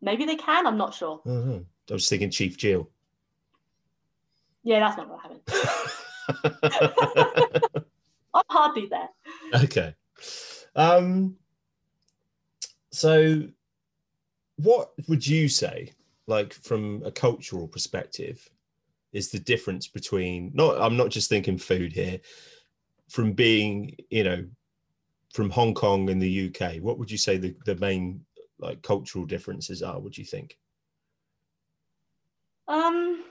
[0.00, 0.66] Maybe they can.
[0.66, 1.20] I'm not sure.
[1.24, 2.90] Oh, I was thinking Chief Jill.
[4.64, 5.52] Yeah, that's not what to
[6.32, 7.82] happen.
[8.34, 9.08] I'm hardly there.
[9.62, 9.94] okay.
[10.74, 11.36] Um,
[12.90, 13.48] so,
[14.56, 15.92] what would you say,
[16.26, 18.48] like from a cultural perspective,
[19.12, 20.80] is the difference between not?
[20.80, 22.20] I'm not just thinking food here.
[23.08, 24.44] From being, you know,
[25.32, 28.24] from Hong Kong and the UK, what would you say the, the main
[28.58, 30.00] like cultural differences are?
[30.00, 30.58] Would you think?
[32.68, 33.22] Um,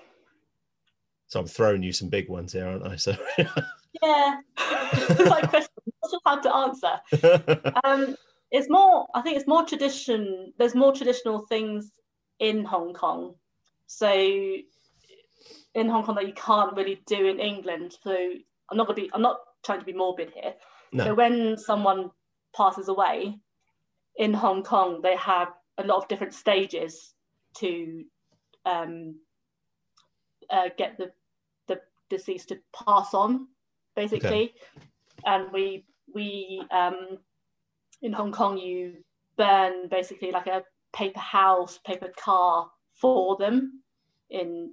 [1.28, 2.95] So I'm throwing you some big ones here, aren't I?
[2.95, 3.15] So.
[3.38, 5.69] yeah, it's like a question.
[5.86, 7.71] I'm not sure how to answer.
[7.84, 8.15] um,
[8.56, 9.08] it's more.
[9.14, 10.53] I think it's more tradition.
[10.58, 11.91] There's more traditional things
[12.39, 13.36] in Hong Kong.
[13.88, 14.10] So
[15.74, 17.97] in Hong Kong that you can't really do in England.
[18.01, 18.16] So
[18.70, 19.10] I'm not gonna be.
[19.14, 20.53] I'm not trying to be morbid here.
[20.93, 21.03] No.
[21.03, 22.12] So when someone
[22.56, 23.38] passes away
[24.16, 27.14] in Hong Kong, they have a lot of different stages
[27.58, 28.06] to
[28.66, 29.16] um,
[30.49, 31.12] uh, get the
[31.68, 33.47] the deceased to pass on,
[33.97, 34.53] basically.
[35.26, 37.18] And we we um,
[38.06, 38.97] in Hong Kong, you
[39.36, 43.82] burn basically like a paper house, paper car for them
[44.30, 44.72] in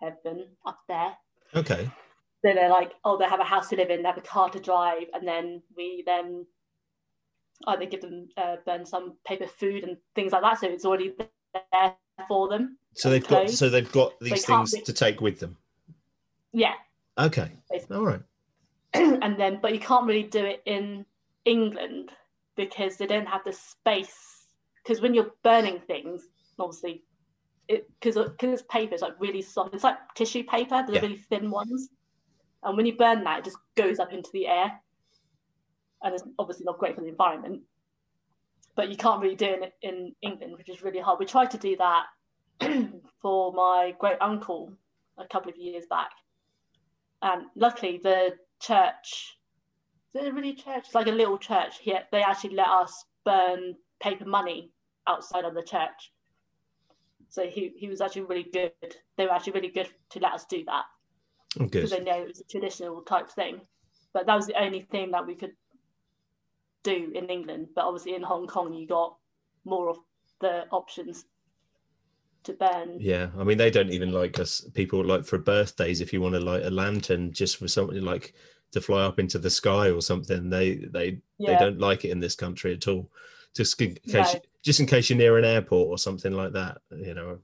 [0.00, 1.16] heaven up there.
[1.54, 1.88] okay.
[2.44, 4.50] So they're like, oh, they have a house to live in, they have a car
[4.50, 6.44] to drive, and then we then
[7.68, 10.60] either give them uh, burn some paper food and things like that.
[10.60, 11.94] So it's already there
[12.28, 12.76] for them.
[12.94, 14.82] So they've got so they've got these things be...
[14.82, 15.56] to take with them.
[16.52, 16.74] Yeah.
[17.16, 17.50] Okay.
[17.70, 17.96] Basically.
[17.96, 18.20] All right.
[18.92, 21.06] and then, but you can't really do it in
[21.46, 22.10] England
[22.56, 24.46] because they don't have the space.
[24.82, 26.28] Because when you're burning things,
[26.58, 27.02] obviously,
[27.68, 29.74] it because because it's paper, it's like really soft.
[29.74, 31.00] It's like tissue paper, the yeah.
[31.00, 31.88] really thin ones.
[32.62, 34.72] And when you burn that, it just goes up into the air,
[36.02, 37.62] and it's obviously not great for the environment.
[38.76, 41.18] But you can't really do it in England, which is really hard.
[41.18, 42.06] We tried to do that
[43.22, 44.72] for my great uncle
[45.16, 46.10] a couple of years back,
[47.22, 49.38] and luckily the church
[50.20, 50.84] is it really a church?
[50.86, 52.02] It's like a little church here.
[52.12, 54.70] They actually let us burn paper money
[55.08, 56.12] outside of the church.
[57.28, 58.72] So he, he was actually really good.
[59.16, 60.84] They were actually really good to let us do that.
[61.58, 63.60] Oh, because they know it was a traditional type thing.
[64.12, 65.52] But that was the only thing that we could
[66.84, 67.68] do in England.
[67.74, 69.16] But obviously in Hong Kong you got
[69.64, 69.98] more of
[70.40, 71.24] the options
[72.44, 72.98] to burn.
[73.00, 76.34] Yeah, I mean they don't even like us people like for birthdays if you want
[76.34, 78.34] to light a lantern just for something like
[78.74, 80.50] to fly up into the sky or something.
[80.50, 81.52] They they yeah.
[81.52, 83.10] they don't like it in this country at all.
[83.56, 84.40] Just in case, no.
[84.62, 86.78] just in case you're near an airport or something like that.
[86.90, 87.38] You know,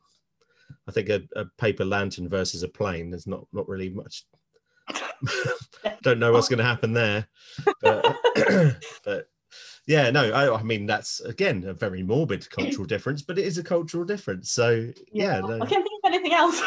[0.89, 3.11] I think a, a paper lantern versus a plane.
[3.11, 4.24] There's not not really much.
[6.03, 7.28] don't know what's going to happen there,
[7.81, 8.16] but,
[9.05, 9.28] but
[9.87, 13.57] yeah, no, I, I, mean that's again a very morbid cultural difference, but it is
[13.57, 14.51] a cultural difference.
[14.51, 15.61] So yeah, yeah no.
[15.61, 16.61] I can't think of anything else.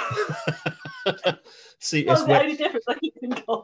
[1.79, 2.43] See, it's where,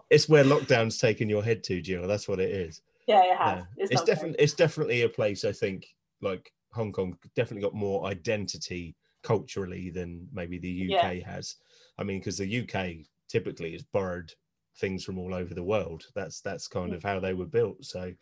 [0.09, 2.07] it's where lockdown's taken your head to, Jill.
[2.07, 2.81] That's what it is.
[3.07, 3.57] Yeah, it has.
[3.57, 3.83] Yeah.
[3.83, 5.87] It's, it's definitely it's definitely a place I think
[6.21, 11.31] like Hong Kong definitely got more identity culturally than maybe the UK yeah.
[11.31, 11.55] has.
[11.97, 14.31] I mean, because the UK typically has borrowed
[14.77, 16.03] things from all over the world.
[16.15, 17.07] That's that's kind of hmm.
[17.07, 17.83] how they were built.
[17.83, 18.13] So,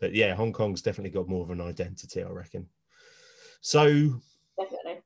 [0.00, 2.66] but yeah, Hong Kong's definitely got more of an identity, I reckon.
[3.60, 4.20] So
[4.58, 5.02] definitely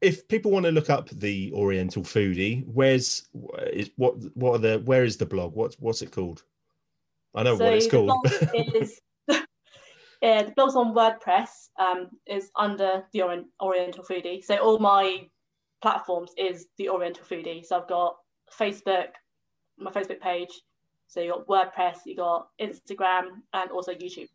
[0.00, 3.28] if people want to look up the Oriental Foodie, where's
[3.72, 5.54] is what what are the where is the blog?
[5.54, 6.42] What's what's it called?
[7.34, 8.12] I know so what it's called.
[8.54, 9.00] is,
[10.22, 11.70] yeah, the blog's on WordPress.
[11.78, 14.44] Um, is under the Orient, Oriental Foodie.
[14.44, 15.26] So all my
[15.80, 17.64] platforms is the Oriental Foodie.
[17.64, 18.16] So I've got
[18.58, 19.08] Facebook,
[19.78, 20.50] my Facebook page.
[21.06, 24.28] So you got WordPress, you got Instagram, and also YouTube.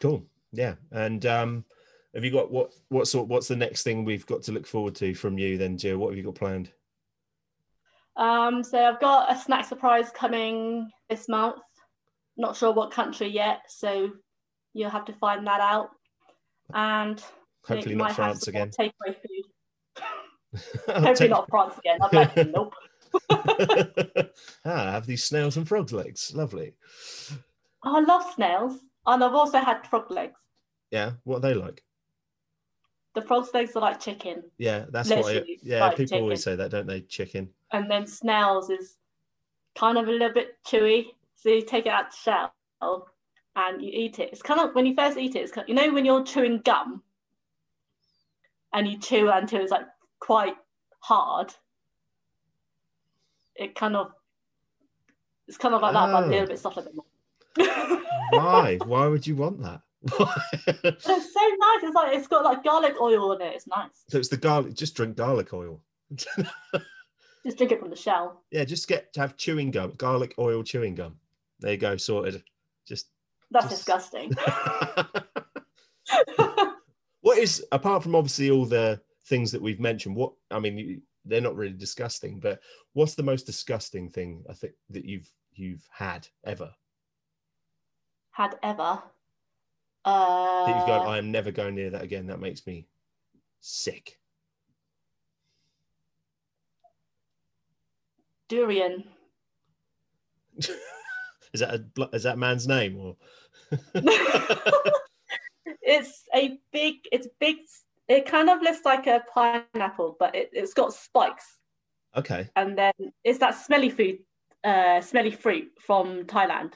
[0.00, 0.24] Cool.
[0.52, 1.64] Yeah, and um,
[2.14, 3.28] have you got what what sort?
[3.28, 5.98] What's the next thing we've got to look forward to from you then, Jill?
[5.98, 6.70] What have you got planned?
[8.16, 11.60] Um, so I've got a snack surprise coming this month.
[12.36, 14.10] Not sure what country yet, so
[14.72, 15.90] you'll have to find that out.
[16.72, 17.22] And
[17.64, 18.70] hopefully not France again.
[18.70, 20.02] Takeaway food.
[20.86, 21.30] hopefully take...
[21.30, 21.98] not France again.
[22.00, 22.74] I'm like, nope.
[23.30, 26.32] ah, I have these snails and frogs legs.
[26.34, 26.74] Lovely.
[27.84, 30.40] Oh, I love snails, and I've also had frog legs.
[30.90, 31.83] Yeah, what are they like?
[33.14, 34.42] The frog's legs are like chicken.
[34.58, 35.44] Yeah, that's Literally what.
[35.44, 36.22] I, yeah, like people chicken.
[36.22, 37.00] always say that, don't they?
[37.02, 37.48] Chicken.
[37.72, 38.96] And then snails is
[39.74, 41.06] kind of a little bit chewy.
[41.36, 43.08] So you take it out of the shell
[43.56, 44.30] and you eat it.
[44.32, 45.40] It's kind of when you first eat it.
[45.40, 47.02] It's kind of, you know when you're chewing gum
[48.72, 49.86] and you chew until it's like
[50.18, 50.56] quite
[51.00, 51.54] hard.
[53.54, 54.12] It kind of
[55.46, 56.46] it's kind of like that, but a little oh.
[56.46, 56.84] bit softer.
[58.30, 58.78] Why?
[58.84, 59.82] Why would you want that?
[60.04, 61.82] It's so nice.
[61.82, 63.54] It's like it's got like garlic oil in it.
[63.54, 64.04] It's nice.
[64.08, 64.74] So it's the garlic.
[64.74, 65.80] Just drink garlic oil.
[66.16, 68.42] just drink it from the shell.
[68.50, 71.16] Yeah, just get to have chewing gum, garlic oil chewing gum.
[71.60, 72.42] There you go, sorted.
[72.86, 73.08] Just
[73.50, 73.76] that's just...
[73.78, 74.32] disgusting.
[77.20, 80.16] what is apart from obviously all the things that we've mentioned?
[80.16, 82.60] What I mean, they're not really disgusting, but
[82.92, 86.70] what's the most disgusting thing I think that you've you've had ever?
[88.32, 89.02] Had ever?
[90.04, 92.26] Uh, I am never going near that again.
[92.26, 92.86] That makes me
[93.60, 94.18] sick.
[98.48, 99.04] Durian.
[100.58, 101.84] is that a
[102.14, 103.16] is that man's name or?
[105.82, 106.96] it's a big.
[107.10, 107.56] It's big.
[108.06, 111.60] It kind of looks like a pineapple, but it, it's got spikes.
[112.14, 112.50] Okay.
[112.56, 112.92] And then
[113.24, 114.18] it's that smelly food,
[114.62, 116.74] uh, smelly fruit from Thailand.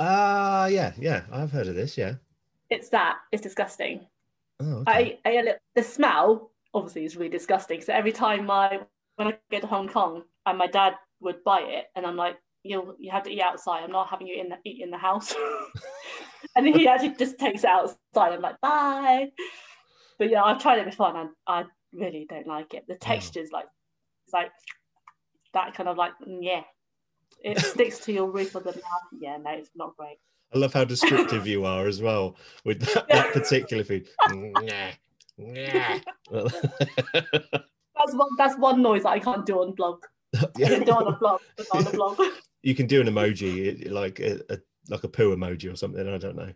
[0.00, 1.98] Ah, uh, yeah, yeah, I've heard of this.
[1.98, 2.14] Yeah
[2.70, 3.18] it's that.
[3.32, 4.06] It's disgusting.
[4.60, 5.20] Oh, okay.
[5.24, 7.80] I, I the smell obviously is really disgusting.
[7.80, 8.80] So every time my
[9.16, 12.36] when I go to Hong Kong and my dad would buy it, and I'm like,
[12.62, 13.82] you you have to eat outside.
[13.84, 15.34] I'm not having you in the, eat in the house.
[16.56, 17.98] and he actually just takes it outside.
[18.32, 19.28] I'm like, bye.
[20.18, 22.84] But yeah, I've tried it before, and I, I really don't like it.
[22.88, 22.98] The oh.
[23.00, 23.66] texture is like,
[24.26, 24.50] it's like
[25.52, 26.62] that kind of like mm, yeah,
[27.42, 29.20] it sticks to your roof of the mouth.
[29.20, 30.18] Yeah, no, it's not great.
[30.54, 34.08] I love how descriptive you are as well with that, that particular food.
[34.28, 34.90] Nah,
[35.38, 35.98] nah.
[36.32, 38.28] That's one.
[38.38, 40.02] That's one noise that I can't do on blog.
[40.34, 41.40] I can do on a blog,
[41.72, 42.20] on a blog.
[42.62, 46.06] you can do an emoji like a, a like a poo emoji or something.
[46.08, 46.52] I don't know.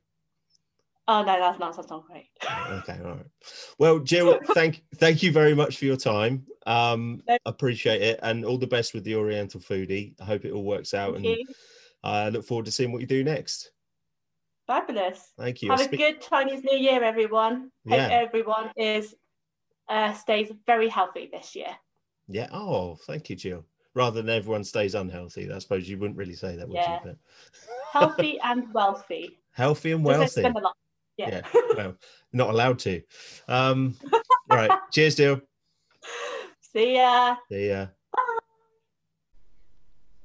[1.07, 2.29] Oh no, that's not that's not great.
[2.71, 3.27] Okay, all right.
[3.79, 6.47] Well, Jill, thank thank you very much for your time.
[6.67, 10.15] Um, appreciate it, and all the best with the Oriental foodie.
[10.21, 11.55] I hope it all works out, Thank and.
[12.05, 13.73] I look forward to seeing what you do next.
[14.69, 15.33] Fabulous.
[15.39, 15.71] Thank you.
[15.71, 17.73] Have a good Chinese New Year, everyone.
[17.89, 18.09] Hope Yeah.
[18.13, 19.15] everyone is
[19.89, 21.75] uh, stays very healthy this year.
[22.29, 22.49] Yeah.
[22.53, 23.65] Oh, thank you, Jill.
[23.95, 26.93] Rather than everyone stays unhealthy, I suppose you wouldn't really say that, would Yeah.
[26.93, 26.99] you?
[27.03, 27.17] But
[27.93, 29.39] Healthy and wealthy.
[29.53, 30.27] healthy and wealthy.
[30.43, 30.77] spend a lot.
[31.17, 31.41] Yeah.
[31.75, 31.97] well,
[32.35, 33.03] not allowed to.
[33.49, 33.97] Um,
[34.51, 34.79] all right.
[34.93, 35.41] Cheers, Jill.
[36.61, 37.37] See ya.
[37.51, 37.87] See ya.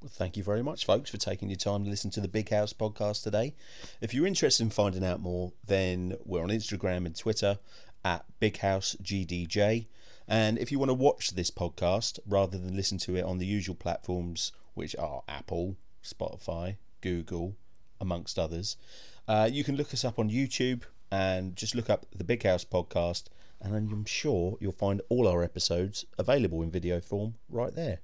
[0.04, 2.50] Well, Thank you very much, folks, for taking your time to listen to the Big
[2.50, 3.54] House podcast today.
[4.02, 7.58] If you're interested in finding out more, then we're on Instagram and Twitter
[8.04, 9.86] at Big House GDJ.
[10.28, 13.46] And if you want to watch this podcast rather than listen to it on the
[13.46, 17.56] usual platforms, which are Apple, Spotify, Google,
[18.02, 18.76] amongst others,
[19.30, 20.82] uh, you can look us up on YouTube
[21.14, 23.28] and just look up the Big House podcast.
[23.62, 28.00] And I'm sure you'll find all our episodes available in video form right there.